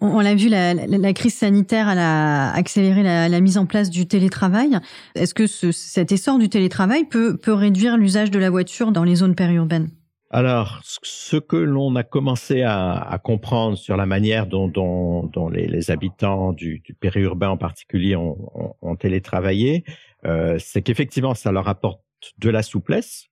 On 0.00 0.20
l'a 0.20 0.34
vu, 0.34 0.48
la, 0.48 0.74
la, 0.74 0.86
la, 0.86 1.12
crise 1.14 1.34
sanitaire 1.34 1.88
elle 1.88 1.98
a 1.98 2.52
accéléré 2.52 3.02
la, 3.02 3.28
la 3.28 3.40
mise 3.40 3.56
en 3.56 3.64
place 3.64 3.88
du 3.88 4.06
télétravail. 4.06 4.78
Est-ce 5.14 5.32
que 5.32 5.46
ce, 5.46 5.72
cet 5.72 6.12
essor 6.12 6.38
du 6.38 6.50
télétravail 6.50 7.04
peut, 7.04 7.38
peut 7.38 7.54
réduire 7.54 7.96
l'usage 7.96 8.30
de 8.30 8.38
la 8.38 8.50
voiture 8.50 8.92
dans 8.92 9.04
les 9.04 9.16
zones 9.16 9.34
périurbaines? 9.34 9.90
Alors, 10.30 10.80
ce 10.82 11.36
que 11.36 11.56
l'on 11.56 11.94
a 11.94 12.02
commencé 12.02 12.62
à, 12.62 12.92
à, 12.94 13.18
comprendre 13.18 13.78
sur 13.78 13.96
la 13.96 14.06
manière 14.06 14.46
dont, 14.46 14.66
dont, 14.66 15.22
dont 15.22 15.48
les, 15.48 15.68
les, 15.68 15.90
habitants 15.90 16.52
du, 16.52 16.80
du, 16.80 16.94
périurbain 16.94 17.48
en 17.48 17.56
particulier 17.56 18.16
ont, 18.16 18.36
ont, 18.54 18.74
ont 18.82 18.96
télétravaillé, 18.96 19.84
euh, 20.24 20.56
c'est 20.58 20.82
qu'effectivement, 20.82 21.34
ça 21.34 21.52
leur 21.52 21.68
apporte 21.68 22.00
de 22.38 22.50
la 22.50 22.62
souplesse. 22.62 23.26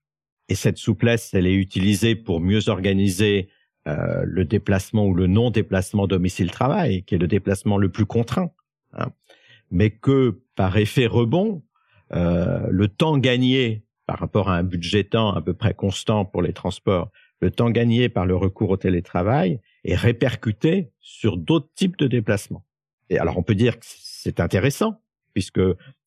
Et 0.49 0.55
cette 0.55 0.79
souplesse, 0.79 1.33
elle 1.35 1.47
est 1.47 1.55
utilisée 1.55 2.15
pour 2.15 2.41
mieux 2.41 2.69
organiser 2.69 3.49
euh, 3.87 4.23
le 4.25 4.45
déplacement 4.45 5.07
ou 5.07 5.15
le 5.15 5.27
non-déplacement 5.27 6.07
domicile-travail, 6.07 7.05
qui 7.05 7.15
est 7.15 7.19
le 7.19 7.27
déplacement 7.27 7.79
le 7.79 7.91
plus 7.91 8.07
contraint. 8.07 8.51
Hein. 8.93 9.11
Mais 9.71 9.91
que 9.91 10.43
par 10.55 10.77
effet 10.77 11.07
rebond, 11.07 11.63
euh, 12.13 12.67
le 12.71 12.89
temps 12.89 13.19
gagné 13.19 13.85
par 14.07 14.19
rapport 14.19 14.51
à 14.51 14.57
un 14.57 14.63
budget 14.63 15.05
temps 15.05 15.33
à 15.33 15.41
peu 15.41 15.55
près 15.55 15.75
constant 15.75 16.25
pour 16.25 16.43
les 16.43 16.53
transports, 16.53 17.11
le 17.41 17.51
temps 17.51 17.71
gagné 17.71 18.09
par 18.09 18.27
le 18.27 18.37
recours 18.37 18.71
au 18.71 18.77
télétravail 18.77 19.61
est 19.85 19.97
répercuté 19.97 20.91
sur 21.01 21.37
d'autres 21.37 21.71
types 21.75 21.99
de 21.99 22.07
déplacements. 22.07 22.65
Et 23.11 23.19
alors 23.19 23.39
on 23.39 23.43
peut 23.43 23.55
dire 23.55 23.79
que 23.79 23.87
c'est 23.87 24.41
intéressant 24.41 25.01
puisque 25.33 25.61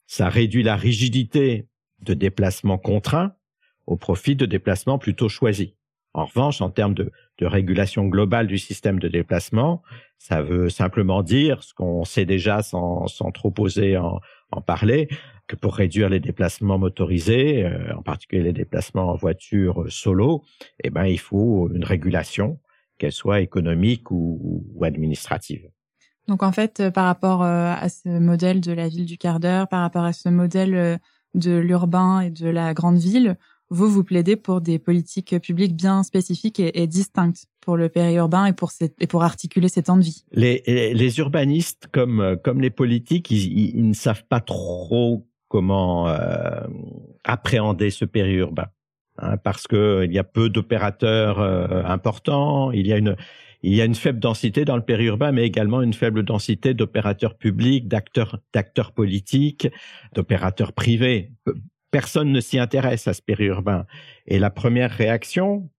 ça 0.08 0.30
réduit 0.30 0.64
la 0.64 0.76
rigidité 0.76 1.68
de 2.02 2.14
déplacements 2.14 2.78
contraints 2.78 3.34
au 3.86 3.96
profit 3.96 4.36
de 4.36 4.46
déplacements 4.46 5.00
plutôt 5.00 5.30
choisis. 5.30 5.70
En 6.14 6.26
revanche, 6.26 6.62
en 6.62 6.70
termes 6.70 6.96
de, 6.96 7.12
régulation 7.40 8.08
globale 8.08 8.48
du 8.48 8.58
système 8.58 8.98
de 8.98 9.08
déplacement, 9.08 9.84
ça 10.18 10.42
veut 10.42 10.70
simplement 10.70 11.22
dire 11.22 11.62
ce 11.62 11.76
qu'on 11.76 12.04
sait 12.04 12.26
déjà 12.26 12.64
sans, 12.64 13.06
trop 13.32 13.54
oser 13.60 13.98
en, 13.98 14.62
parler, 14.66 15.08
que 15.48 15.56
pour 15.56 15.76
réduire 15.76 16.10
les 16.10 16.20
déplacements 16.20 16.80
motorisés, 16.80 17.64
euh, 17.64 17.96
en 17.96 18.02
particulier 18.02 18.42
les 18.42 18.54
déplacements 18.54 19.10
en 19.10 19.16
voiture 19.16 19.86
solo, 19.90 20.44
eh 20.84 20.90
ben, 20.90 21.06
il 21.06 21.20
faut 21.20 21.70
une 21.72 21.86
régulation, 21.86 22.60
qu'elle 22.98 23.12
soit 23.12 23.42
économique 23.42 24.10
ou, 24.10 24.64
administrative. 24.82 25.70
Donc 26.28 26.42
en 26.42 26.52
fait, 26.52 26.80
euh, 26.80 26.92
par 26.92 27.06
rapport 27.06 27.44
euh, 27.44 27.74
à 27.80 27.88
ce 27.90 28.10
modèle 28.10 28.60
de 28.60 28.72
la 28.72 28.90
ville 28.90 29.06
du 29.06 29.20
quart 29.20 29.40
d'heure, 29.40 29.68
par 29.68 29.82
rapport 29.82 30.04
à 30.04 30.14
ce 30.14 30.30
modèle 30.30 31.00
de 31.34 31.58
l'urbain 31.58 32.22
et 32.22 32.30
de 32.30 32.48
la 32.48 32.74
grande 32.74 32.98
ville, 32.98 33.38
vous, 33.70 33.90
vous 33.90 34.04
plaidez 34.04 34.36
pour 34.38 34.62
des 34.62 34.80
politiques 34.80 35.38
publiques 35.40 35.76
bien 35.76 36.04
spécifiques 36.04 36.60
et, 36.60 36.88
distinctes 36.88 37.48
pour 37.60 37.76
le 37.76 37.90
périurbain 37.90 38.46
et 38.46 38.54
pour, 38.54 38.72
pour 39.10 39.24
articuler 39.24 39.68
ces 39.68 39.84
temps 39.84 39.98
de 39.98 40.04
vie. 40.04 40.24
Les, 40.32 40.64
les 40.66 41.20
urbanistes, 41.20 41.88
comme, 41.92 42.38
comme 42.44 42.62
les 42.62 42.70
politiques, 42.70 43.30
ils, 43.30 43.88
ne 43.88 43.94
savent 43.94 44.24
pas 44.24 44.40
trop 44.40 45.28
comment 45.50 46.08
euh, 46.08 46.62
appréhender 47.26 47.90
ce 47.90 48.06
périurbain. 48.06 48.68
Hein, 49.20 49.38
parce 49.38 49.68
qu'il 49.68 50.12
y 50.12 50.20
a 50.20 50.24
peu 50.24 50.50
d'opérateurs 50.50 51.40
euh, 51.40 51.84
importants, 51.84 52.72
il 52.72 52.88
y 52.88 52.94
a 52.94 52.98
une 52.98 53.16
il 53.64 53.74
y 53.74 53.82
a 53.82 53.86
une 53.86 53.96
faible 53.96 54.20
densité 54.20 54.66
dans 54.66 54.76
le 54.76 54.84
périurbain, 54.84 55.32
mais 55.32 55.44
également 55.44 55.82
une 55.82 55.94
faible 55.94 56.24
densité 56.24 56.74
d'opérateurs 56.74 57.36
publics, 57.36 57.88
d'acteurs 57.88 58.40
d'acteurs 58.54 58.92
politiques, 58.92 59.68
d'opérateurs 60.14 60.74
privés 60.74 61.32
personne 61.92 62.32
ne 62.32 62.42
s'y 62.42 62.60
intéresse 62.60 63.08
à 63.08 63.14
ce 63.14 63.22
périurbain. 63.22 63.86
Et 64.28 64.40
la 64.40 64.50
première 64.50 64.92
réaction, 64.92 65.70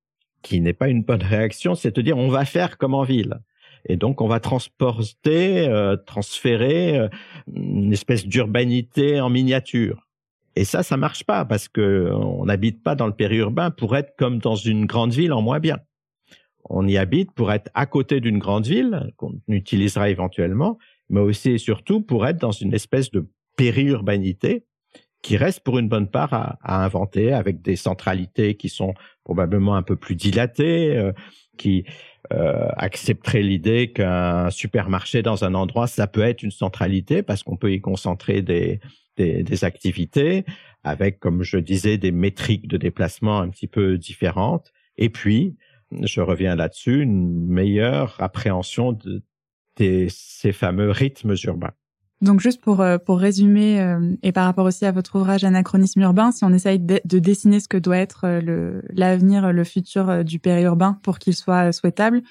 qui 0.43 0.61
n'est 0.61 0.73
pas 0.73 0.89
une 0.89 1.03
bonne 1.03 1.23
réaction, 1.23 1.75
c'est 1.75 1.95
de 1.95 2.03
dire 2.03 2.17
on 2.17 2.29
va 2.29 2.45
faire 2.45 2.79
comme 2.79 2.95
en 2.95 3.03
ville. 3.03 3.39
Et 3.87 3.97
donc 3.97 4.21
on 4.21 4.29
va 4.29 4.41
transporter, 4.41 5.69
euh, 5.69 5.97
transférer 5.97 6.99
euh, 6.99 7.09
une 7.55 7.93
espèce 7.93 8.27
d'urbanité 8.27 9.21
en 9.21 9.31
miniature. 9.31 10.07
Et 10.57 10.65
ça, 10.65 10.83
ça 10.83 10.97
marche 10.97 11.25
pas 11.25 11.45
parce 11.45 11.69
que 11.69 12.11
on 12.13 12.47
n'habite 12.47 12.83
pas 12.83 12.97
dans 12.97 13.07
le 13.07 13.13
périurbain 13.13 13.71
pour 13.71 13.97
être 13.97 14.17
comme 14.17 14.39
dans 14.39 14.57
une 14.57 14.87
grande 14.87 15.13
ville 15.13 15.33
en 15.33 15.41
moins 15.41 15.61
bien. 15.61 15.79
On 16.65 16.87
y 16.87 16.97
habite 16.97 17.33
pour 17.33 17.53
être 17.53 17.71
à 17.75 17.87
côté 17.87 18.21
d'une 18.21 18.39
grande 18.39 18.67
ville 18.67 19.13
qu'on 19.17 19.41
utilisera 19.49 20.11
éventuellement, 20.11 20.79
mais 21.09 21.21
aussi 21.21 21.51
et 21.53 21.59
surtout 21.59 22.01
pour 22.01 22.27
être 22.27 22.39
dans 22.39 22.53
une 22.53 22.75
espèce 22.75 23.11
de 23.11 23.29
périurbanité 23.57 24.65
qui 25.23 25.37
reste 25.37 25.61
pour 25.61 25.79
une 25.79 25.89
bonne 25.89 26.09
part 26.09 26.33
à, 26.33 26.85
inventer 26.85 27.33
avec 27.33 27.61
des 27.61 27.77
centralités 27.77 28.55
qui 28.55 28.69
sont 28.69 28.95
probablement 29.25 29.75
un 29.75 29.83
peu 29.83 29.97
plus 29.97 30.15
dilatées, 30.15 30.97
euh, 30.97 31.13
qui 31.57 31.85
euh, 32.33 32.69
accepteraient 32.77 33.43
l'idée 33.43 33.93
qu'un 33.93 34.51
supermarché 34.51 35.23
dans 35.23 35.45
un 35.45 35.55
endroit, 35.55 35.87
ça 35.87 36.07
peut 36.07 36.23
être 36.23 36.43
une 36.43 36.53
centralité 36.53 37.23
parce 37.23 37.43
qu'on 37.43 37.57
peut 37.57 37.73
y 37.73 37.81
concentrer 37.81 38.43
des, 38.43 38.81
des, 39.17 39.43
des, 39.43 39.65
activités 39.65 40.45
avec, 40.85 41.19
comme 41.19 41.43
je 41.43 41.59
disais, 41.59 41.99
des 41.99 42.13
métriques 42.13 42.69
de 42.69 42.77
déplacement 42.77 43.41
un 43.41 43.49
petit 43.49 43.67
peu 43.67 43.99
différentes. 43.99 44.73
Et 44.97 45.09
puis, 45.09 45.57
je 45.93 46.21
reviens 46.21 46.57
là-dessus, 46.57 47.03
une 47.03 47.47
meilleure 47.47 48.17
appréhension 48.19 48.93
de, 48.93 49.23
ces 50.09 50.51
fameux 50.53 50.91
rythmes 50.91 51.35
urbains. 51.45 51.73
Donc 52.21 52.41
juste 52.41 52.61
pour 52.61 52.81
euh, 52.81 52.99
pour 52.99 53.21
résumer 53.21 53.81
euh, 53.81 54.17
et 54.25 54.33
par 54.33 54.45
rapport 54.45 54.67
aussi 54.67 54.85
à 54.85 54.91
votre 54.91 55.15
ouvrage 55.15 55.45
Anachronisme 55.45 56.01
urbain, 56.01 56.33
si 56.33 56.45
on 56.45 56.53
essaye 56.53 56.81
de, 56.81 57.01
dessiner 57.05 57.61
ce 57.61 57.69
que 57.69 57.77
doit 57.77 57.99
être 57.99 58.23
euh, 58.25 58.83
l'avenir, 58.91 59.53
le 59.53 59.63
futur 59.63 60.25
du 60.25 60.41
périurbain 60.41 60.99
pour 61.05 61.21
qu'il 61.21 61.35
soit 61.35 61.71
souhaitable, 61.71 62.23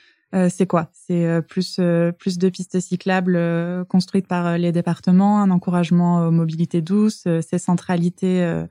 c'est 0.50 0.68
quoi? 0.68 0.90
C'est 0.92 1.42
plus 1.48 1.80
plus 2.20 2.38
de 2.38 2.50
pistes 2.50 2.82
cyclables 2.82 3.40
construites 3.86 4.28
par 4.28 4.58
les 4.58 4.74
départements, 4.74 5.42
un 5.42 5.50
encouragement 5.52 6.28
aux 6.28 6.32
mobilités 6.32 6.82
douces, 6.82 7.26
ces 7.42 7.58
centralités 7.58 8.66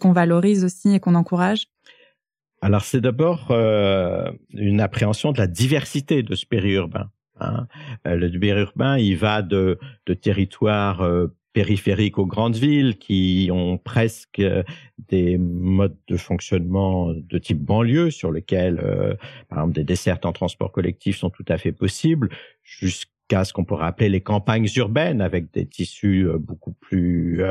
qu'on 0.00 0.12
valorise 0.12 0.64
aussi 0.64 0.94
et 0.94 1.00
qu'on 1.00 1.14
encourage. 1.14 1.66
Alors 2.64 2.82
c'est 2.82 3.02
d'abord 3.02 3.50
une 3.50 4.80
appréhension 4.80 5.32
de 5.32 5.38
la 5.38 5.46
diversité 5.46 6.22
de 6.22 6.34
ce 6.34 6.46
périurbain. 6.46 7.10
Hein. 7.40 7.66
Euh, 8.06 8.16
le 8.16 8.60
urbain, 8.60 8.96
il 8.96 9.16
va 9.18 9.42
de, 9.42 9.78
de 10.06 10.14
territoires 10.14 11.02
euh, 11.02 11.26
périphériques 11.52 12.18
aux 12.18 12.26
grandes 12.26 12.56
villes 12.56 12.96
qui 12.98 13.50
ont 13.52 13.76
presque 13.76 14.38
euh, 14.38 14.62
des 15.08 15.36
modes 15.36 15.96
de 16.08 16.16
fonctionnement 16.16 17.12
de 17.12 17.38
type 17.38 17.60
banlieue 17.60 18.10
sur 18.10 18.32
lesquels, 18.32 18.80
par 19.50 19.58
exemple, 19.58 19.74
des 19.74 19.84
dessertes 19.84 20.24
en 20.24 20.32
transport 20.32 20.72
collectif 20.72 21.18
sont 21.18 21.30
tout 21.30 21.44
à 21.48 21.58
fait 21.58 21.72
possibles, 21.72 22.30
jusqu'à 22.62 23.44
ce 23.44 23.52
qu'on 23.52 23.64
pourrait 23.64 23.86
appeler 23.86 24.08
les 24.08 24.22
campagnes 24.22 24.68
urbaines 24.76 25.20
avec 25.20 25.52
des 25.52 25.66
tissus 25.66 26.26
beaucoup 26.38 26.72
plus 26.72 27.42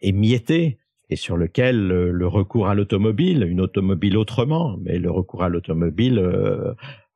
émiettés 0.00 0.78
et 1.10 1.16
sur 1.16 1.36
lequel 1.36 1.88
le, 1.88 2.26
recours 2.26 2.68
à 2.68 2.74
l'automobile, 2.74 3.42
une 3.42 3.60
automobile 3.60 4.16
autrement, 4.16 4.76
mais 4.82 4.98
le 4.98 5.10
recours 5.10 5.42
à 5.42 5.48
l'automobile 5.48 6.22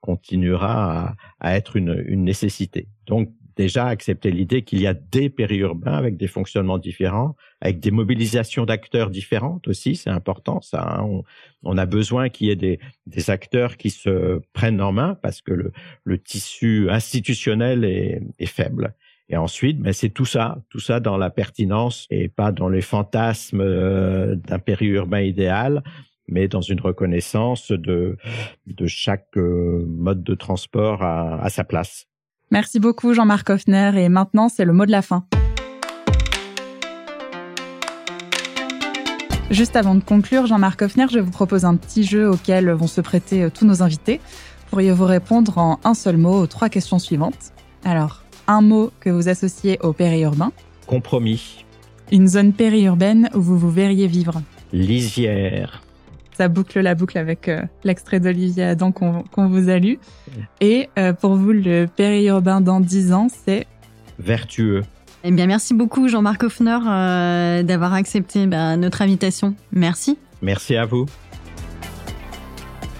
continuera 0.00 1.14
à, 1.40 1.56
être 1.56 1.76
une, 1.76 2.02
une, 2.06 2.24
nécessité. 2.24 2.88
Donc 3.06 3.30
déjà 3.56 3.86
accepter 3.86 4.30
l'idée 4.30 4.62
qu'il 4.62 4.80
y 4.80 4.86
a 4.86 4.94
des 4.94 5.30
périurbains 5.30 5.92
avec 5.92 6.16
des 6.16 6.26
fonctionnements 6.26 6.78
différents, 6.78 7.36
avec 7.60 7.80
des 7.80 7.90
mobilisations 7.90 8.64
d'acteurs 8.64 9.10
différentes 9.10 9.68
aussi, 9.68 9.96
c'est 9.96 10.10
important 10.10 10.60
ça. 10.60 10.82
Hein. 10.82 11.04
On, 11.04 11.22
on, 11.62 11.78
a 11.78 11.86
besoin 11.86 12.28
qu'il 12.28 12.48
y 12.48 12.50
ait 12.50 12.56
des, 12.56 12.80
des, 13.06 13.30
acteurs 13.30 13.76
qui 13.76 13.90
se 13.90 14.40
prennent 14.52 14.80
en 14.80 14.92
main 14.92 15.16
parce 15.22 15.40
que 15.40 15.52
le, 15.52 15.72
le 16.04 16.18
tissu 16.18 16.90
institutionnel 16.90 17.84
est, 17.84 18.22
est 18.38 18.46
faible. 18.46 18.94
Et 19.28 19.36
ensuite, 19.36 19.78
mais 19.80 19.92
c'est 19.92 20.10
tout 20.10 20.24
ça, 20.24 20.58
tout 20.68 20.80
ça 20.80 21.00
dans 21.00 21.16
la 21.16 21.30
pertinence 21.30 22.06
et 22.10 22.28
pas 22.28 22.52
dans 22.52 22.68
les 22.68 22.82
fantasmes 22.82 23.60
euh, 23.60 24.34
d'un 24.34 24.58
périurbain 24.58 25.20
idéal 25.20 25.82
mais 26.28 26.48
dans 26.48 26.60
une 26.60 26.80
reconnaissance 26.80 27.70
de, 27.70 28.16
de 28.66 28.86
chaque 28.86 29.36
euh, 29.36 29.84
mode 29.86 30.22
de 30.22 30.34
transport 30.34 31.02
à, 31.02 31.48
sa 31.50 31.64
place. 31.64 32.06
Merci 32.50 32.80
beaucoup 32.80 33.14
Jean-Marc 33.14 33.50
Hoffner 33.50 33.92
et 33.96 34.08
maintenant 34.08 34.48
c'est 34.48 34.64
le 34.64 34.72
mot 34.72 34.86
de 34.86 34.90
la 34.90 35.02
fin. 35.02 35.24
Juste 39.50 39.76
avant 39.76 39.94
de 39.94 40.02
conclure, 40.02 40.46
Jean-Marc 40.46 40.80
Hoffner, 40.80 41.06
je 41.12 41.18
vous 41.18 41.30
propose 41.30 41.66
un 41.66 41.76
petit 41.76 42.04
jeu 42.04 42.30
auquel 42.30 42.70
vont 42.70 42.86
se 42.86 43.02
prêter 43.02 43.44
euh, 43.44 43.50
tous 43.50 43.66
nos 43.66 43.82
invités. 43.82 44.20
Pourriez-vous 44.70 45.04
répondre 45.04 45.58
en 45.58 45.78
un 45.84 45.92
seul 45.92 46.16
mot 46.16 46.40
aux 46.40 46.46
trois 46.46 46.70
questions 46.70 46.98
suivantes? 46.98 47.52
Alors, 47.84 48.21
un 48.46 48.60
mot 48.60 48.90
que 49.00 49.10
vous 49.10 49.28
associez 49.28 49.78
au 49.82 49.92
périurbain. 49.92 50.52
Compromis. 50.86 51.64
Une 52.10 52.26
zone 52.26 52.52
périurbaine 52.52 53.30
où 53.34 53.40
vous 53.40 53.58
vous 53.58 53.70
verriez 53.70 54.06
vivre. 54.06 54.42
Lisière 54.72 55.82
ça 56.36 56.48
boucle 56.48 56.80
la 56.80 56.94
boucle 56.94 57.18
avec 57.18 57.48
euh, 57.48 57.62
l'extrait 57.84 58.20
d'Olivier 58.20 58.64
Adam 58.64 58.90
qu'on 58.90 59.48
vous 59.48 59.68
a 59.68 59.78
lu. 59.78 59.98
Et 60.60 60.88
euh, 60.98 61.12
pour 61.12 61.36
vous, 61.36 61.52
le 61.52 61.86
périurbain 61.86 62.60
dans 62.60 62.80
10 62.80 63.12
ans, 63.12 63.28
c'est? 63.44 63.66
Vertueux. 64.18 64.82
Eh 65.24 65.30
bien, 65.30 65.46
merci 65.46 65.74
beaucoup 65.74 66.08
Jean-Marc 66.08 66.42
Hoffner 66.42 66.78
euh, 66.84 67.62
d'avoir 67.62 67.94
accepté 67.94 68.46
bah, 68.46 68.76
notre 68.76 69.02
invitation. 69.02 69.54
Merci. 69.72 70.18
Merci 70.40 70.74
à 70.76 70.84
vous. 70.84 71.06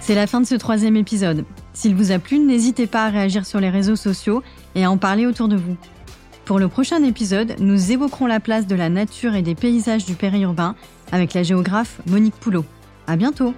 C'est 0.00 0.14
la 0.14 0.26
fin 0.26 0.40
de 0.40 0.46
ce 0.46 0.54
troisième 0.54 0.96
épisode. 0.96 1.44
S'il 1.72 1.94
vous 1.94 2.12
a 2.12 2.18
plu, 2.18 2.38
n'hésitez 2.38 2.86
pas 2.86 3.06
à 3.06 3.08
réagir 3.08 3.46
sur 3.46 3.60
les 3.60 3.70
réseaux 3.70 3.96
sociaux 3.96 4.42
et 4.74 4.84
à 4.84 4.90
en 4.90 4.96
parler 4.96 5.26
autour 5.26 5.48
de 5.48 5.56
vous. 5.56 5.76
Pour 6.44 6.58
le 6.58 6.68
prochain 6.68 7.02
épisode, 7.04 7.54
nous 7.60 7.92
évoquerons 7.92 8.26
la 8.26 8.40
place 8.40 8.66
de 8.66 8.74
la 8.74 8.88
nature 8.88 9.34
et 9.34 9.42
des 9.42 9.54
paysages 9.54 10.04
du 10.04 10.14
périurbain 10.14 10.74
avec 11.12 11.34
la 11.34 11.42
géographe 11.42 12.00
Monique 12.06 12.34
Poulot. 12.34 12.64
À 13.06 13.16
bientôt! 13.16 13.54